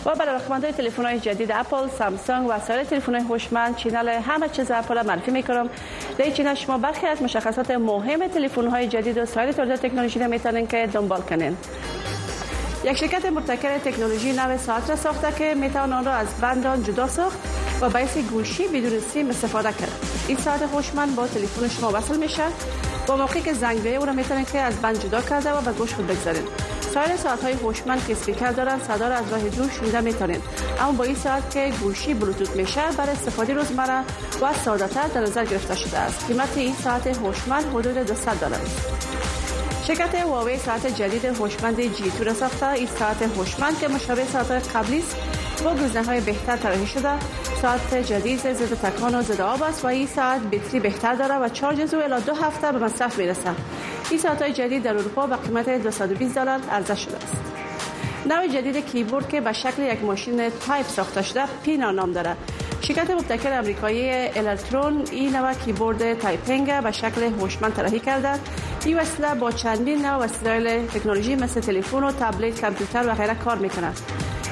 و 0.07 0.14
برای 0.14 0.41
های 0.51 0.72
تلفن 0.72 1.05
های 1.07 1.20
جدید 1.20 1.53
اپل، 1.53 1.89
سامسونگ 1.99 2.47
و 2.49 2.53
سایر 2.66 2.85
تلفن 2.85 3.14
های 3.14 3.24
هوشمند 3.24 3.76
چینل 3.76 4.09
همه 4.09 4.49
چیز 4.49 4.70
اپل 4.70 5.07
معرفی 5.07 5.31
میکنم. 5.31 5.66
در 6.18 6.24
این 6.24 6.33
چینل 6.35 6.55
شما 6.55 6.79
برخی 6.79 7.07
از 7.07 7.22
مشخصات 7.22 7.70
مهم 7.70 8.26
تلفن 8.26 8.66
های 8.68 8.87
جدید 8.89 9.18
و 9.18 9.26
سایر 9.26 9.53
تولید 9.53 9.74
تکنولوژی 9.76 10.18
را 10.20 10.62
که 10.66 10.89
دنبال 10.95 11.20
کنین. 11.20 11.57
یک 12.85 12.97
شرکت 12.97 13.24
مرتکر 13.26 13.79
تکنولوژی 13.79 14.33
نو 14.33 14.59
ساعت 14.59 14.95
ساخته 14.95 15.33
که 15.39 15.55
میتوان 15.55 15.93
آن 15.93 16.05
را 16.05 16.12
از 16.12 16.41
بندان 16.41 16.83
جدا 16.83 17.09
ساخت 17.09 17.39
و 17.81 17.89
بحث 17.89 18.18
گوشی 18.18 18.68
بدون 18.68 19.01
سیم 19.12 19.31
استفاده 19.31 19.72
کرد 19.72 20.07
این 20.29 20.37
ساعت 20.39 20.66
خوشمند 20.66 21.14
با 21.16 21.26
تلفن 21.26 21.68
شما 21.68 21.91
وصل 21.95 22.16
میشه 22.16 22.43
با 23.07 23.16
موقعی 23.16 23.43
که 23.43 23.53
زنگ 23.53 23.83
بیه 23.83 23.93
او 23.97 24.05
را 24.07 24.12
میتونید 24.12 24.51
که 24.53 24.59
از 24.59 24.76
بند 24.83 24.99
جدا 25.03 25.20
کرده 25.22 25.53
و 25.53 25.61
به 25.61 25.72
گوش 25.72 25.95
خود 25.95 26.07
بگذارید 26.07 26.43
سایر 26.95 27.16
ساعت 27.16 27.43
های 27.43 27.53
هوشمند 27.53 28.07
که 28.07 28.12
اسپیکر 28.12 28.51
دارن 28.53 28.79
صدا 28.89 29.09
را 29.09 29.14
از 29.14 29.33
راه 29.33 29.49
دور 29.49 29.70
شنیده 29.81 30.01
میتونید 30.01 30.43
اما 30.81 30.93
با 30.93 31.05
این 31.05 31.14
ساعت 31.14 31.55
که 31.55 31.72
گوشی 31.81 32.14
بلوتوت 32.14 32.51
میشه 32.51 32.81
برای 32.97 33.12
استفاده 33.12 33.55
روزمره 33.55 34.01
و 34.41 34.53
تر 34.64 35.07
در 35.14 35.20
نظر 35.20 35.45
گرفته 35.45 35.76
شده 35.76 35.99
است 35.99 36.26
قیمت 36.29 36.57
این 36.57 36.74
ساعت 36.85 37.07
هوشمند 37.07 37.64
حدود 37.70 37.95
200 37.95 38.24
دلار 38.29 38.53
است 38.62 39.07
شرکت 39.87 40.14
هواوی 40.14 40.59
ساعت 40.59 40.87
جدید 40.87 41.24
هوشمند 41.24 41.81
جی 41.81 42.11
تو 42.18 42.24
را 42.24 42.35
ساخته 42.35 42.66
این 42.68 42.89
ساعت 42.99 43.22
هوشمند 43.22 43.79
که 43.79 43.89
مشابه 43.89 44.22
ساعت 44.33 44.76
قبلی 44.76 44.99
است 44.99 45.16
با 45.63 45.75
گزنه 45.75 46.07
های 46.07 46.21
بهتر 46.21 46.57
طراحی 46.57 46.87
شده 46.87 47.09
ساعت 47.63 47.95
جدید 47.95 48.39
ضد 48.53 48.75
تکان 48.75 49.15
و 49.15 49.23
ضد 49.23 49.41
آب 49.41 49.63
است 49.63 49.85
و 49.85 49.89
این 49.89 50.07
ساعت 50.07 50.41
بیتری 50.51 50.81
بهتر 50.81 51.15
داره 51.15 51.35
و 51.35 51.49
چارج 51.49 51.95
او 51.95 52.03
الی 52.03 52.23
دو 52.23 52.35
هفته 52.35 52.73
به 52.73 52.79
مصرف 52.79 53.19
میرسه 53.19 53.51
این 54.11 54.21
ساعت 54.21 54.43
های 54.43 54.53
جدید 54.53 54.83
در 54.83 54.97
اروپا 54.97 55.27
با 55.27 55.37
قیمت 55.37 55.69
220 55.71 56.35
دلار 56.35 56.61
عرضه 56.73 56.95
شده 56.95 57.17
است 57.17 57.37
نوع 58.27 58.47
جدید 58.49 58.87
کیبورد 58.87 59.29
که 59.29 59.41
به 59.41 59.53
شکل 59.53 59.83
یک 59.83 60.05
ماشین 60.05 60.37
تایپ 60.67 60.87
ساخته 60.89 61.23
شده 61.23 61.43
پینا 61.63 61.91
نام 61.91 62.13
دارد 62.13 62.37
شرکت 62.83 63.11
مبتکر 63.11 63.59
آمریکایی 63.59 64.11
الکترون 64.11 65.03
این 65.12 65.37
نوع 65.37 65.53
کیبورد 65.55 66.18
تایپینگ 66.18 66.81
به 66.83 66.91
شکل 66.93 67.22
هوشمند 67.22 67.72
طراحی 67.76 68.01
کرده 68.01 68.33
این 68.85 68.99
وسیله 68.99 69.35
با 69.35 69.51
چندین 69.53 70.05
نوع 70.07 70.24
وسایل 70.24 70.87
تکنولوژی 70.87 71.35
مثل 71.35 71.61
تلفن 71.61 72.05
و 72.05 72.12
تبلت 72.12 72.61
کامپیوتر 72.61 73.09
و 73.09 73.14
غیره 73.14 73.35
کار 73.35 73.57
میکند 73.57 74.01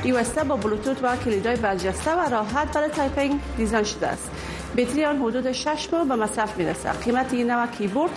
این 0.03 0.14
وسیله 0.14 0.45
با 0.45 0.57
بلوتوت 0.57 0.97
و 1.03 1.16
کلیدهای 1.16 1.57
برجسته 1.57 2.11
و 2.11 2.29
راحت 2.31 2.74
برای 2.77 2.89
تایپینگ 2.89 3.41
دیزاین 3.57 3.85
شده 3.85 4.07
است 4.07 4.31
بیتریان 4.74 5.16
آن 5.16 5.22
حدود 5.22 5.53
6 5.53 5.89
ماه 5.93 6.09
به 6.09 6.14
مصرف 6.14 6.59
میرسه 6.59 6.91
قیمت 6.93 7.35
این 7.35 7.51
نوع 7.51 7.66
کیبورد 7.66 8.11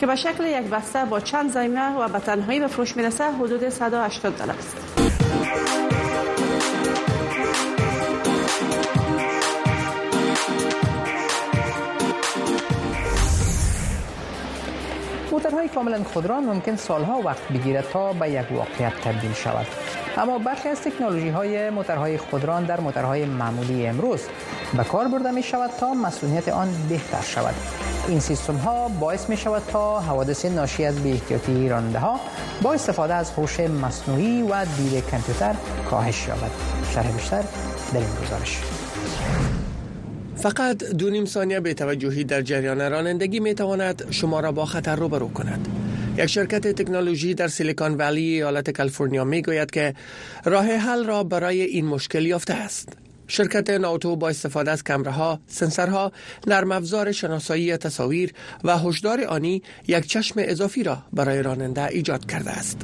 که 0.00 0.06
به 0.06 0.16
شکل 0.16 0.44
یک 0.46 0.66
بسته 0.70 1.04
با 1.04 1.20
چند 1.20 1.52
زایمه 1.52 1.92
و 1.96 2.08
به 2.08 2.18
تنهایی 2.18 2.60
به 2.60 2.66
فروش 2.66 2.96
میرسه 2.96 3.24
حدود 3.24 3.68
180 3.68 4.36
دلار 4.38 4.56
است 4.58 5.83
کامپیوترهای 15.44 15.68
کاملا 15.74 16.04
خودران 16.04 16.44
ممکن 16.44 16.76
سالها 16.76 17.18
وقت 17.18 17.48
بگیرد 17.48 17.84
تا 17.92 18.12
به 18.12 18.30
یک 18.30 18.52
واقعیت 18.52 18.92
تبدیل 19.04 19.32
شود 19.32 19.66
اما 20.16 20.38
برخی 20.38 20.68
از 20.68 20.80
تکنولوژی 20.80 21.28
های 21.28 21.70
موترهای 21.70 22.18
خودران 22.18 22.64
در 22.64 22.80
موترهای 22.80 23.24
معمولی 23.24 23.86
امروز 23.86 24.20
به 24.76 24.84
کار 24.84 25.08
برده 25.08 25.30
می 25.30 25.42
شود 25.42 25.70
تا 25.80 25.94
مسئولیت 25.94 26.48
آن 26.48 26.68
بهتر 26.88 27.20
شود 27.22 27.54
این 28.08 28.20
سیستم 28.20 28.56
ها 28.56 28.88
باعث 28.88 29.28
می 29.30 29.36
شود 29.36 29.62
تا 29.72 30.00
حوادث 30.00 30.44
ناشی 30.44 30.84
از 30.84 31.02
بی‌احتیاطی 31.02 31.68
راننده 31.68 31.98
ها 31.98 32.20
با 32.62 32.72
استفاده 32.72 33.14
از 33.14 33.30
هوش 33.30 33.60
مصنوعی 33.60 34.42
و 34.42 34.64
دید 34.76 35.10
کامپیوتر 35.10 35.54
کاهش 35.90 36.28
یابد 36.28 36.50
شرح 36.94 37.12
بیشتر 37.12 37.42
در 37.94 38.00
این 38.00 38.08
گزارش 38.24 38.60
فقط 40.44 40.78
دو 40.84 41.10
نیم 41.10 41.24
ثانیه 41.24 41.60
به 41.60 41.74
توجهی 41.74 42.24
در 42.24 42.42
جریان 42.42 42.78
رانندگی 42.80 43.40
می 43.40 43.54
تواند 43.54 44.06
شما 44.10 44.40
را 44.40 44.52
با 44.52 44.64
خطر 44.64 44.96
روبرو 44.96 45.28
کند 45.32 45.68
یک 46.18 46.26
شرکت 46.26 46.66
تکنولوژی 46.82 47.34
در 47.34 47.48
سیلیکان 47.48 47.94
ولی 47.96 48.22
ایالت 48.22 48.70
کالیفرنیا 48.70 49.24
می 49.24 49.42
گوید 49.42 49.70
که 49.70 49.94
راه 50.44 50.66
حل 50.66 51.04
را 51.04 51.24
برای 51.24 51.62
این 51.62 51.86
مشکل 51.86 52.26
یافته 52.26 52.54
است 52.54 52.88
شرکت 53.28 53.70
ناوتو 53.70 54.16
با 54.16 54.28
استفاده 54.28 54.70
از 54.70 54.84
کمره 54.84 55.10
ها، 55.10 55.40
سنسورها، 55.46 56.12
ها، 56.46 57.12
شناسایی 57.12 57.76
تصاویر 57.76 58.32
و 58.64 58.78
هشدار 58.78 59.24
آنی 59.24 59.62
یک 59.88 60.06
چشم 60.06 60.34
اضافی 60.38 60.82
را 60.82 60.98
برای 61.12 61.42
راننده 61.42 61.84
ایجاد 61.86 62.26
کرده 62.30 62.50
است. 62.50 62.78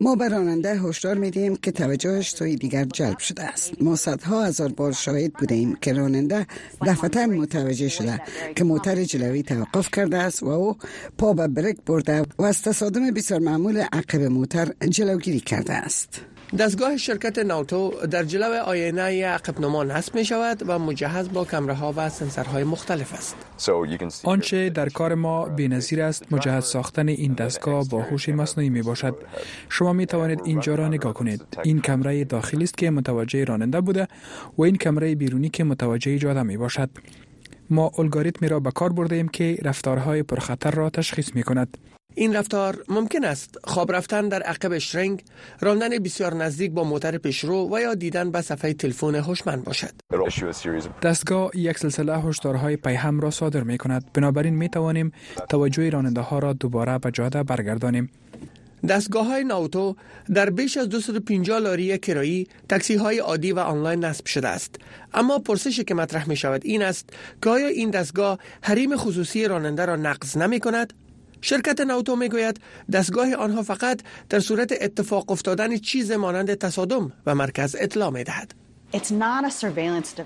ما 0.00 0.14
به 0.16 0.28
راننده 0.28 0.74
هشدار 0.74 1.14
میدیم 1.14 1.56
که 1.56 1.72
توجهش 1.72 2.30
سوی 2.34 2.56
دیگر 2.56 2.84
جلب 2.84 3.18
شده 3.18 3.42
است 3.42 3.82
ما 3.82 3.96
صدها 3.96 4.44
هزار 4.44 4.68
بار 4.68 4.92
شاهد 4.92 5.32
بودیم 5.32 5.74
که 5.80 5.92
راننده 5.92 6.46
دفعتا 6.86 7.26
متوجه 7.26 7.88
شده 7.88 8.22
که 8.56 8.64
موتر 8.64 9.04
جلوی 9.04 9.42
توقف 9.42 9.88
کرده 9.92 10.18
است 10.18 10.42
و 10.42 10.48
او 10.48 10.76
پا 11.18 11.32
به 11.32 11.48
برک 11.48 11.76
برده 11.86 12.22
و 12.38 12.42
از 12.44 12.62
تصادم 12.62 13.10
بسیار 13.10 13.40
معمول 13.40 13.76
عقب 13.76 14.20
موتر 14.22 14.68
جلوگیری 14.88 15.40
کرده 15.40 15.72
است 15.72 16.20
دستگاه 16.58 16.96
شرکت 16.96 17.38
ناوتو 17.38 18.06
در 18.10 18.22
جلو 18.24 18.62
آینه 18.64 19.26
عقب 19.26 19.60
نما 19.60 19.84
نصب 19.84 20.14
می 20.14 20.24
شود 20.24 20.62
و 20.66 20.78
مجهز 20.78 21.28
با 21.32 21.44
کمره 21.44 21.74
ها 21.74 21.94
و 21.96 22.08
سنسورهای 22.08 22.64
مختلف 22.64 23.12
است. 23.14 23.36
آنچه 24.24 24.70
در 24.70 24.88
کار 24.88 25.14
ما 25.14 25.44
بینظیر 25.44 26.02
است 26.02 26.32
مجهز 26.32 26.64
ساختن 26.64 27.08
این 27.08 27.32
دستگاه 27.32 27.88
با 27.88 28.02
هوش 28.02 28.28
مصنوعی 28.28 28.70
می 28.70 28.82
باشد. 28.82 29.16
شما 29.68 29.92
می 29.92 30.06
توانید 30.06 30.40
اینجا 30.44 30.74
را 30.74 30.88
نگاه 30.88 31.14
کنید. 31.14 31.42
این 31.62 31.80
کمره 31.80 32.24
داخلی 32.24 32.64
است 32.64 32.78
که 32.78 32.90
متوجه 32.90 33.44
راننده 33.44 33.80
بوده 33.80 34.08
و 34.58 34.62
این 34.62 34.76
کمره 34.76 35.14
بیرونی 35.14 35.48
که 35.48 35.64
متوجه 35.64 36.18
جاده 36.18 36.42
می 36.42 36.56
باشد. 36.56 36.90
ما 37.70 37.90
الگوریتمی 37.98 38.48
را 38.48 38.60
به 38.60 38.70
کار 38.70 38.92
برده 38.92 39.14
ایم 39.16 39.28
که 39.28 39.58
رفتارهای 39.62 40.22
پرخطر 40.22 40.70
را 40.70 40.90
تشخیص 40.90 41.30
می 41.34 41.42
کند. 41.42 41.76
این 42.14 42.36
رفتار 42.36 42.84
ممکن 42.88 43.24
است 43.24 43.58
خواب 43.64 43.92
رفتن 43.92 44.28
در 44.28 44.42
عقب 44.42 44.78
شرنگ، 44.78 45.22
راندن 45.60 45.88
بسیار 45.98 46.34
نزدیک 46.34 46.70
با 46.72 46.84
موتر 46.84 47.18
پیشرو 47.18 47.68
و 47.74 47.80
یا 47.80 47.94
دیدن 47.94 48.30
به 48.30 48.40
صفحه 48.40 48.72
تلفن 48.72 49.14
هوشمند 49.14 49.64
باشد. 49.64 49.92
دستگاه 51.02 51.50
یک 51.54 51.78
سلسله 51.78 52.16
هشدارهای 52.16 52.76
پیهم 52.76 53.20
را 53.20 53.30
صادر 53.30 53.62
می 53.62 53.78
کند. 53.78 54.12
بنابراین 54.14 54.54
می 54.54 54.68
توانیم 54.68 55.12
توجه 55.48 55.90
راننده 55.90 56.20
ها 56.20 56.38
را 56.38 56.52
دوباره 56.52 56.98
به 56.98 57.10
جاده 57.10 57.42
برگردانیم. 57.42 58.10
دستگاه 58.88 59.26
های 59.26 59.44
ناوتو 59.44 59.96
در 60.34 60.50
بیش 60.50 60.76
از 60.76 60.88
250 60.88 61.58
لاری 61.58 61.98
کرایی 61.98 62.46
تکسی 62.68 62.94
های 62.94 63.18
عادی 63.18 63.52
و 63.52 63.58
آنلاین 63.58 64.04
نصب 64.04 64.26
شده 64.26 64.48
است 64.48 64.76
اما 65.14 65.38
پرسشی 65.38 65.84
که 65.84 65.94
مطرح 65.94 66.28
می 66.28 66.36
شود 66.36 66.60
این 66.64 66.82
است 66.82 67.10
که 67.42 67.50
آیا 67.50 67.66
این 67.68 67.90
دستگاه 67.90 68.38
حریم 68.62 68.96
خصوصی 68.96 69.48
راننده 69.48 69.86
را 69.86 69.96
نقض 69.96 70.36
نمی 70.36 70.60
کند 70.60 70.92
شرکت 71.42 71.80
ناوتو 71.80 72.16
میگوید 72.16 72.60
دستگاه 72.92 73.34
آنها 73.34 73.62
فقط 73.62 74.00
در 74.28 74.40
صورت 74.40 74.72
اتفاق 74.80 75.30
افتادن 75.30 75.76
چیز 75.76 76.12
مانند 76.12 76.54
تصادم 76.54 77.12
و 77.26 77.34
مرکز 77.34 77.76
اطلاع 77.78 78.22
دهد. 78.22 78.54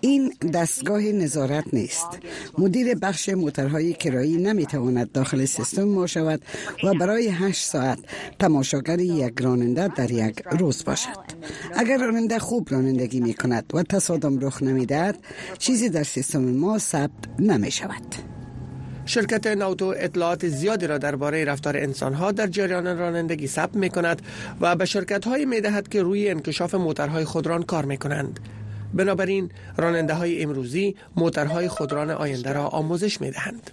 این 0.00 0.34
دستگاه 0.54 1.00
نظارت 1.02 1.64
نیست 1.72 2.06
مدیر 2.58 2.94
بخش 2.94 3.28
موترهای 3.28 3.92
کرایی 3.92 4.66
تواند 4.66 5.12
داخل 5.12 5.44
سیستم 5.44 5.84
ما 5.84 6.06
شود 6.06 6.42
و 6.84 6.94
برای 6.94 7.28
هشت 7.28 7.64
ساعت 7.64 7.98
تماشاگر 8.38 9.00
یک 9.00 9.34
راننده 9.40 9.88
در 9.88 10.10
یک 10.10 10.42
روز 10.50 10.84
باشد 10.84 11.08
اگر 11.76 11.96
راننده 11.98 12.38
خوب 12.38 12.68
رانندگی 12.70 13.20
می 13.20 13.34
کند 13.34 13.70
و 13.74 13.82
تصادم 13.82 14.38
رخ 14.40 14.62
نمیدهد 14.62 15.18
چیزی 15.58 15.88
در 15.88 16.02
سیستم 16.04 16.42
ما 16.44 16.78
ثبت 16.78 17.10
نمی 17.38 17.70
شود 17.70 18.14
شرکت 19.06 19.46
ناوتو 19.46 19.94
اطلاعات 19.96 20.46
زیادی 20.46 20.86
را 20.86 20.98
درباره 20.98 21.44
رفتار 21.44 21.76
انسانها 21.76 22.32
در 22.32 22.46
جریان 22.46 22.98
رانندگی 22.98 23.46
ثبت 23.46 23.76
می 23.76 23.90
کند 23.90 24.22
و 24.60 24.76
به 24.76 24.84
شرکت 24.84 25.24
هایی 25.26 25.44
می 25.46 25.60
دهد 25.60 25.88
که 25.88 26.02
روی 26.02 26.30
انکشاف 26.30 26.74
موترهای 26.74 27.24
خودران 27.24 27.62
کار 27.62 27.84
می 27.84 27.96
کنند. 27.98 28.40
بنابراین 28.94 29.50
راننده 29.76 30.14
های 30.14 30.42
امروزی 30.42 30.96
موترهای 31.16 31.68
خودران 31.68 32.10
آینده 32.10 32.52
را 32.52 32.66
آموزش 32.66 33.20
می 33.20 33.30
دهند. 33.30 33.70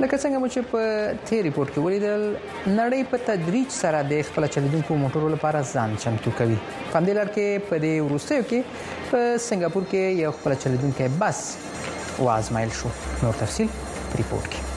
لکه 0.00 0.16
څنګه 0.16 0.26
مو 0.40 0.48
چې 0.48 0.58
په 0.72 0.80
تی 1.24 1.42
ریپورت 1.42 1.74
کې 1.74 1.78
ولیدل 1.78 2.34
نړۍ 2.66 3.04
په 3.10 3.18
تدریج 3.18 3.68
سره 3.68 4.02
د 4.02 4.22
خپل 4.22 4.46
چلیدونکو 4.46 4.94
موټرو 4.96 5.28
لپاره 5.36 5.62
ځان 5.62 5.98
چمتو 6.02 6.30
کوي 6.30 6.56
په 6.92 7.00
دې 7.00 7.08
لار 7.10 7.26
کې 7.26 7.68
په 7.70 7.78
دې 7.78 8.08
وروستیو 8.10 8.42
کې 8.50 8.62
په 9.10 9.36
سنگاپور 9.40 9.82
کې 9.92 9.96
یو 9.96 10.30
خپل 10.32 10.54
بس 11.20 11.56
وازمایل 12.20 12.68
شو 12.80 12.88
نور 13.22 13.32
تفصيل 13.40 13.66
ریپورت 14.18 14.48
کې 14.54 14.68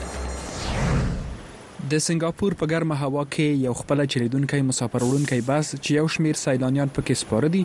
د 1.92 1.98
سنگاپور 2.04 2.54
په 2.60 2.66
ګرمه 2.72 2.96
هوا 3.06 3.22
کې 3.34 3.48
یو 3.64 3.72
خپل 3.80 4.02
چلیدونکو 4.14 4.60
مسافر 4.68 5.04
وړونکو 5.06 5.38
بس 5.48 5.72
چې 5.74 5.96
یو 5.98 6.06
شمیر 6.14 6.38
سیلانیان 6.44 6.92
پکې 6.98 7.18
سپاره 7.22 7.50
دي 7.56 7.60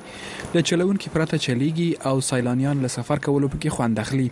د 0.55 0.65
چلونکو 0.71 1.13
پرته 1.13 1.35
چلیږي 1.35 2.11
او 2.11 2.25
سیلانیان 2.31 2.81
له 2.87 2.91
سفر 2.97 3.23
کولو 3.29 3.51
پکې 3.53 3.77
خوند 3.77 4.03
اخلي 4.05 4.27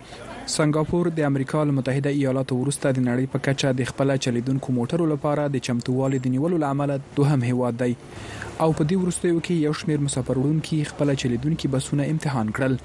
سنگاپور 0.56 1.10
د 1.22 1.26
امریکا 1.30 1.64
متحده 1.78 2.12
ایالاتو 2.20 2.58
وروسته 2.60 2.92
د 3.00 3.06
نړۍ 3.08 3.34
په 3.38 3.46
کچه 3.48 3.74
د 3.82 3.90
خپل 3.94 4.14
چلیدونکو 4.28 4.76
موټرو 4.82 5.08
لپاره 5.16 5.48
د 5.58 5.66
چمتووالي 5.70 6.22
د 6.28 6.34
نیولو 6.38 6.60
لامل 6.66 6.94
دوهم 7.18 7.48
هیواد 7.52 7.80
دی 7.84 7.92
او 7.96 8.70
په 8.76 8.88
دې 8.92 9.02
وروستیو 9.02 9.42
کې 9.42 9.66
یو 9.68 9.76
شمیر 9.82 10.04
مسافر 10.12 10.44
وړونکو 10.46 10.94
خپل 10.94 11.16
چلیدونکو 11.24 11.74
بسونه 11.78 12.12
امتحان 12.14 12.54
کړل 12.60 12.82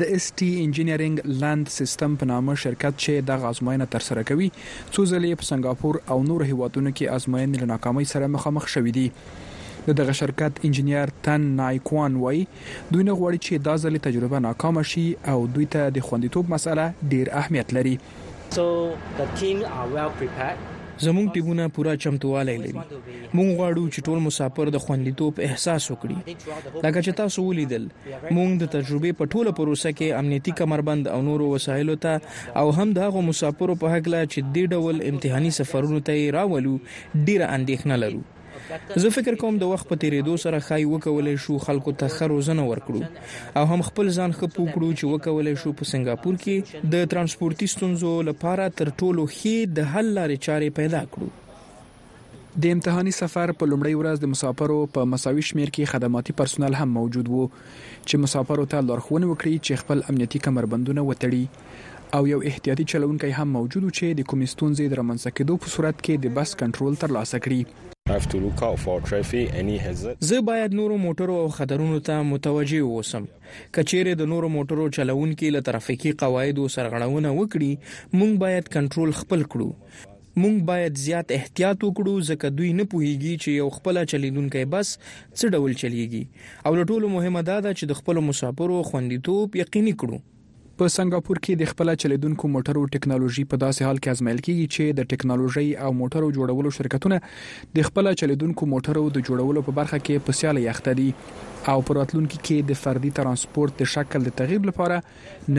د 0.00 0.08
اس 0.16 0.24
ټي 0.40 0.46
انجینیرینګ 0.64 1.16
لاند 1.40 1.66
سیستم 1.78 2.10
په 2.20 2.24
نامه 2.30 2.52
شرکت 2.62 2.94
چې 3.02 3.12
د 3.30 3.42
غازماینه 3.42 3.86
تر 3.94 4.02
سره 4.08 4.22
کوي 4.30 4.46
څو 4.92 5.00
ځلې 5.12 5.30
په 5.40 5.44
سنگاپور 5.50 5.94
او 6.14 6.16
نور 6.28 6.40
هیوادونو 6.50 6.90
کې 6.96 7.12
آزموینې 7.16 7.56
له 7.62 7.66
ناکامۍ 7.72 8.06
سره 8.12 8.30
مخامخ 8.36 8.64
شوې 8.74 8.92
دي 8.98 9.06
د 9.90 9.98
دغه 9.98 10.12
شرکت 10.20 10.52
انجنیر 10.68 11.06
تن 11.26 11.42
نایکوان 11.60 12.12
وای 12.22 12.40
دوی 12.92 13.04
نه 13.08 13.14
غواړي 13.18 13.38
چې 13.46 13.54
دا 13.68 13.74
ځلې 13.84 13.98
تجربه 14.08 14.38
ناکام 14.46 14.76
شي 14.92 15.06
او 15.34 15.36
دوی 15.56 15.66
ته 15.76 15.82
د 15.96 16.08
خوندیتوب 16.08 16.44
مسله 16.56 16.84
ډیر 17.16 17.26
اهمیت 17.40 17.68
لري 17.78 17.96
So 18.60 18.64
the 19.20 19.26
team 19.42 19.58
are 19.82 19.86
well 19.98 20.12
prepared 20.22 20.58
زموږ 21.06 21.26
ټیمونه 21.34 21.64
پوره 21.76 21.92
چمتووالی 22.02 22.54
لري 22.62 22.74
موږ 23.36 23.48
غواړو 23.58 23.84
چې 23.94 24.00
ټول 24.06 24.18
مسافر 24.26 24.66
د 24.74 24.82
خوندیتوب 24.84 25.40
احساس 25.48 25.82
وکړي 25.88 26.18
لکه 26.84 27.00
چې 27.04 27.12
تاسو 27.20 27.40
ولیدل 27.46 27.84
موږ 28.36 28.50
د 28.62 28.64
تجربې 28.74 29.12
په 29.20 29.24
ټوله 29.32 29.52
پروسه 29.60 29.90
کې 29.98 30.18
امنیتي 30.22 30.52
کمربند 30.60 31.04
او 31.14 31.18
نورو 31.30 31.46
وسایلو 31.54 31.96
ته 32.04 32.60
او 32.62 32.66
هم 32.78 32.88
د 32.98 33.08
هغو 33.08 33.24
مسافرو 33.30 33.76
په 33.84 33.94
حق 33.96 34.12
لا 34.14 34.22
چې 34.32 34.54
د 34.58 34.68
ډول 34.76 35.02
امتحاني 35.10 35.50
سفرونو 35.58 36.00
ته 36.10 36.16
راولو 36.38 36.74
ډیره 36.84 37.50
اندېښنه 37.56 37.96
لرو 38.04 38.22
زه 39.02 39.10
فکر 39.16 39.34
کوم 39.42 39.56
د 39.62 39.68
وخت 39.72 39.88
په 39.88 39.98
تیریدو 40.04 40.36
سره 40.44 40.60
خای 40.68 40.84
وکولې 40.90 41.34
شو 41.46 41.56
خلکو 41.66 41.92
ته 42.02 42.14
خروزنه 42.14 42.64
ورکړو 42.70 43.60
او 43.60 43.64
هم 43.74 43.82
خپل 43.90 44.10
ځان 44.18 44.36
خپو 44.38 44.66
کړو 44.72 44.88
چې 45.00 45.12
وکولې 45.12 45.54
شو 45.64 45.72
په 45.80 45.90
سنگاپور 45.90 46.38
کې 46.46 46.88
د 46.94 47.06
ترانسپورتي 47.14 47.68
ستونزو 47.74 48.12
لپاره 48.30 48.68
تر 48.80 48.92
ټولو 49.02 49.26
خې 49.36 49.56
د 49.78 49.92
حل 49.94 50.10
لارې 50.20 50.40
چارې 50.46 50.76
پیدا 50.80 51.02
کړو 51.14 52.58
د 52.64 52.74
امتحاني 52.78 53.14
سفر 53.18 53.52
په 53.60 53.70
لومړۍ 53.72 53.98
ورځ 54.00 54.24
د 54.24 54.32
مسافرو 54.32 54.80
په 54.96 55.08
مساوي 55.12 55.46
شمیر 55.50 55.72
کې 55.76 55.92
خدماتي 55.94 56.36
پرسونل 56.40 56.78
هم 56.80 56.88
موجود 57.00 57.30
وو 57.36 57.44
چې 57.52 58.24
مسافرو 58.26 58.66
ته 58.74 58.84
لارښوونه 58.90 59.30
وکړي 59.32 59.54
چې 59.66 59.84
خپل 59.84 60.04
امنیتي 60.12 60.42
کمربندونه 60.48 61.06
وتړي 61.08 61.90
او 62.16 62.26
یو 62.32 62.40
احتیاطي 62.52 62.86
چلونکی 62.94 63.30
هم 63.40 63.54
موجود 63.60 63.86
و 63.88 63.92
چې 63.98 64.18
د 64.20 64.28
کومستون 64.34 64.76
زید 64.82 64.98
رامنځته 65.00 65.38
کېدو 65.38 65.64
په 65.64 65.74
صورت 65.76 66.04
کې 66.04 66.28
د 66.28 66.36
بس 66.40 66.54
کنټرول 66.64 67.00
تر 67.04 67.16
لاسه 67.18 67.42
کړي 67.48 67.90
زه 70.28 70.40
باید 70.48 70.74
نورو 70.78 70.94
موټرو 71.02 71.34
او 71.42 71.48
خطرونو 71.56 71.98
ته 72.08 72.22
متوجي 72.30 72.78
اوسم 72.86 73.28
کچېره 73.76 74.14
د 74.20 74.28
نورو 74.32 74.48
موټرو 74.54 74.86
چلوونکو 74.96 75.50
له 75.56 75.60
ترافیکي 75.68 76.12
قواعدو 76.22 76.64
سرغړونه 76.76 77.32
وکړي 77.36 77.70
موږ 78.16 78.32
باید 78.44 78.72
کنټرول 78.78 79.14
خپل 79.20 79.46
کړو 79.54 79.70
موږ 80.44 80.58
باید 80.72 80.98
زیات 81.04 81.34
احتیاط 81.38 81.86
وکړو 81.88 82.16
ځکه 82.32 82.52
دوی 82.58 82.72
نه 82.80 82.88
پوهیږي 82.96 83.44
چې 83.44 83.56
یو 83.62 83.70
خپل 83.78 84.02
چلیدونکو 84.14 84.64
بس 84.74 84.92
څه 84.96 85.54
ډول 85.56 85.78
چلیږي 85.84 86.24
او 86.68 86.74
له 86.80 86.88
ټولو 86.90 87.14
مهمه 87.16 87.46
دا 87.52 87.60
ده 87.64 87.76
چې 87.78 87.92
د 87.92 88.00
خپل 88.02 88.24
مسافرو 88.32 88.82
خوندیتوب 88.92 89.60
یقیني 89.64 89.94
کړو 90.04 90.22
په 90.82 90.90
سنگاپور 90.92 91.38
کې 91.46 91.58
د 91.58 91.68
خپل 91.70 91.90
چلیدونکو 92.02 92.48
موټرو 92.52 92.80
ټکنالوژي 92.94 93.42
په 93.50 93.58
داسې 93.64 93.86
حال 93.88 93.98
کې 93.98 94.14
ازمایل 94.16 94.38
کیږي 94.46 94.70
چې 94.76 94.96
د 95.00 95.10
ټکنالوژي 95.12 95.66
او 95.88 95.90
موټرو 95.98 96.30
جوړولو 96.38 96.72
شرکتونه 96.78 97.18
د 97.76 97.86
خپل 97.88 98.10
چلیدونکو 98.22 98.68
موټرو 98.72 99.04
د 99.18 99.24
جوړولو 99.28 99.62
په 99.68 99.76
برخه 99.76 100.00
کې 100.08 100.24
په 100.30 100.38
سیاله 100.38 100.64
یخته 100.64 100.96
دي 101.00 101.06
او 101.12 101.76
په 101.88 101.98
راتلونکي 102.00 102.40
کې 102.42 102.72
د 102.72 102.80
فردي 102.86 103.12
ترانسپورت 103.20 103.78
د 103.82 103.92
شکل 103.94 104.26
د 104.28 104.34
تغیر 104.42 104.66
لپاره 104.70 104.98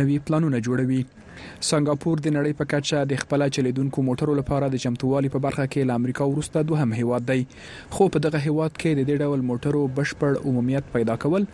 نوي 0.01 0.19
پلانونه 0.27 0.61
جوړوي 0.67 1.61
سنگاپور 1.69 2.25
د 2.25 2.33
نړۍ 2.35 2.59
په 2.63 2.71
کچه 2.75 3.07
د 3.15 3.23
خپل 3.23 3.45
چلیدونکو 3.59 4.05
موټرو 4.11 4.37
لپاره 4.43 4.71
د 4.77 4.83
چمتووالي 4.87 5.33
په 5.37 5.43
برخه 5.49 5.67
کې 5.69 5.89
له 5.93 6.01
امریکا 6.03 6.27
وروسته 6.33 6.67
دوهم 6.73 7.01
هیواد 7.01 7.29
دی 7.31 7.49
خو 7.97 8.11
په 8.17 8.27
دغه 8.27 8.45
هیواد 8.51 8.75
کې 8.77 8.99
د 8.99 9.11
دې 9.11 9.25
ډول 9.25 9.47
موټرو 9.53 9.87
بشپړ 9.97 10.45
عمومیت 10.51 10.93
پیدا 10.99 11.17
کول 11.27 11.49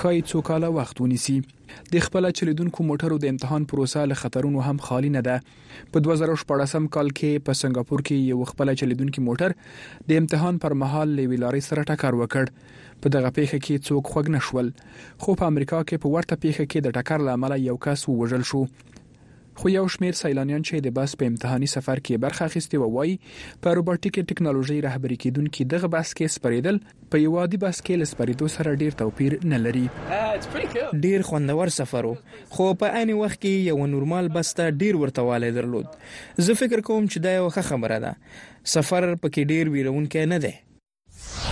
خای 0.00 0.20
څو 0.28 0.44
کاله 0.52 0.76
وخت 0.80 1.00
ونیسي 1.06 1.38
د 1.92 2.02
خپل 2.06 2.26
چلیدونکو 2.38 2.84
موټرو 2.90 3.16
د 3.22 3.32
امتحان 3.34 3.64
پروسه 3.72 4.02
له 4.10 4.20
خطرونو 4.22 4.64
هم 4.66 4.80
خالی 4.86 5.10
نه 5.16 5.22
ده 5.28 5.36
په 5.94 6.02
2014 6.06 6.86
کال 6.96 7.10
کې 7.18 7.44
په 7.46 7.60
سنگاپور 7.62 8.04
کې 8.08 8.34
یو 8.34 8.48
خپل 8.52 8.74
چلیدونکو 8.82 9.24
موټر 9.28 9.56
د 10.12 10.22
امتحان 10.24 10.58
پر 10.66 10.76
مهال 10.84 11.16
له 11.18 11.28
ویلاري 11.32 11.64
سره 11.70 11.86
ټکر 11.92 12.18
وکړ 12.22 12.70
په 13.04 13.14
دغه 13.18 13.34
پیښه 13.38 13.64
کې 13.64 13.90
څوک 13.90 14.12
خوګ 14.14 14.34
نشول 14.38 14.72
خو 15.24 15.38
په 15.42 15.52
امریکا 15.54 15.82
کې 15.84 16.06
په 16.06 16.14
ورته 16.16 16.42
پیښه 16.46 16.70
کې 16.70 16.78
د 16.82 16.98
ټکر 17.00 17.26
لامل 17.30 17.58
یو 17.68 17.76
کس 17.88 18.08
ووژل 18.10 18.46
شو 18.52 18.62
خو 19.60 19.68
یو 19.70 19.86
شمیر 19.94 20.12
سیلانیان 20.18 20.62
چې 20.68 20.84
د 20.84 20.92
بس 20.98 21.14
په 21.22 21.28
امتحاني 21.30 21.66
سفر 21.72 22.00
کې 22.04 22.20
برخه 22.24 22.44
اخیستي 22.50 22.78
و 22.82 22.86
وای 22.94 23.12
په 23.66 23.74
روبوټیک 23.78 24.18
ټکنالوژي 24.30 24.76
رهبری 24.86 25.18
کیدونکو 25.24 25.66
دغه 25.74 25.90
بس 25.96 26.12
کې 26.12 26.34
سپریدل 26.38 26.78
په 27.14 27.22
یو 27.24 27.34
عادي 27.42 27.60
بس 27.66 27.82
کې 27.82 28.00
لسپریدو 28.04 28.48
سره 28.56 28.74
ډیر 28.84 28.96
توپیر 29.02 29.36
نه 29.52 29.60
لري 29.66 29.84
ډیر 31.06 31.26
خوندور 31.30 31.74
سفر 31.78 32.10
وو 32.10 32.16
خو 32.56 32.70
په 32.84 33.02
اني 33.04 33.18
وخت 33.20 33.44
کې 33.44 33.68
یو 33.72 33.88
نورمال 33.96 34.32
بس 34.38 34.54
ته 34.60 34.76
ډیر 34.84 35.02
ورتواله 35.04 35.52
درلود 35.62 36.02
زه 36.48 36.60
فکر 36.64 36.86
کوم 36.90 37.08
چې 37.12 37.26
دا 37.28 37.36
یو 37.38 37.48
ښه 37.48 37.72
خبره 37.72 38.02
ده 38.08 38.68
سفر 38.76 39.08
پکې 39.08 39.56
ډیر 39.56 39.74
ویرونکې 39.76 40.30
نه 40.34 40.40
ده 40.46 41.51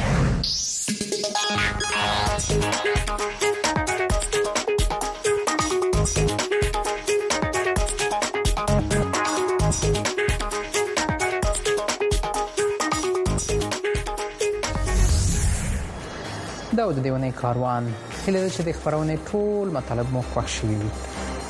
دا 16.76 16.86
و 16.88 16.92
د 16.92 17.02
دیونې 17.04 17.30
کاروان 17.42 17.86
هله 18.26 18.48
چې 18.56 18.62
د 18.66 18.72
خبرونه 18.80 19.14
ټول 19.30 19.66
مطلب 19.78 20.06
مو 20.16 20.20
خوښ 20.32 20.46
شي 20.56 20.78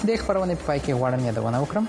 د 0.08 0.10
خبرونه 0.22 0.54
په 0.54 0.64
پای 0.66 0.78
کې 0.84 0.92
غواړم 1.00 1.22
یادونه 1.28 1.58
وکړم 1.62 1.86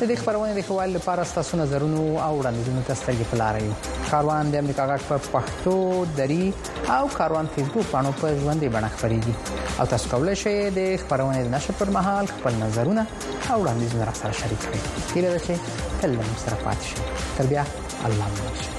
د 0.00 0.02
دې 0.10 0.16
خبرونه 0.22 0.52
د 0.56 0.60
خوال 0.68 0.90
لپاره 0.96 1.22
ستاسو 1.32 1.56
نظرونو 1.62 2.02
او 2.26 2.30
وړاندیزونو 2.40 2.82
ته 2.88 2.94
سترګې 2.94 3.26
پلارې 3.32 3.68
کاروان 4.10 4.50
د 4.52 4.64
امریکا 4.64 4.84
غاټ 4.90 5.02
په 5.08 5.18
پښتو 5.34 5.74
دری 6.16 6.54
او 6.96 7.08
کاروان 7.18 7.46
فیسبوک 7.54 7.86
باندې 7.92 8.20
په 8.22 8.26
ژوندې 8.40 8.68
بڼه 8.74 8.88
خبريږي 8.96 9.34
او 9.80 9.86
تاسو 9.92 10.08
کولای 10.10 10.36
شئ 10.42 10.56
د 10.80 10.90
خبرونه 11.04 11.42
د 11.46 11.54
نشر 11.54 11.74
پر 11.78 11.90
مهال 12.00 12.26
خپل 12.34 12.54
نظرونه 12.64 13.06
او 13.52 13.64
وړاندیزونه 13.64 14.04
را 14.10 14.14
سره 14.22 14.32
شریک 14.42 14.60
کړئ 14.66 14.78
هله 15.14 15.38
چې 15.38 15.54
تل 16.02 16.12
مو 16.26 16.34
سره 16.46 16.58
پاتې 16.64 16.86
شئ 16.90 17.40
تر 17.40 17.46
بیا 17.54 17.64
الله 18.04 18.28
مو 18.36 18.78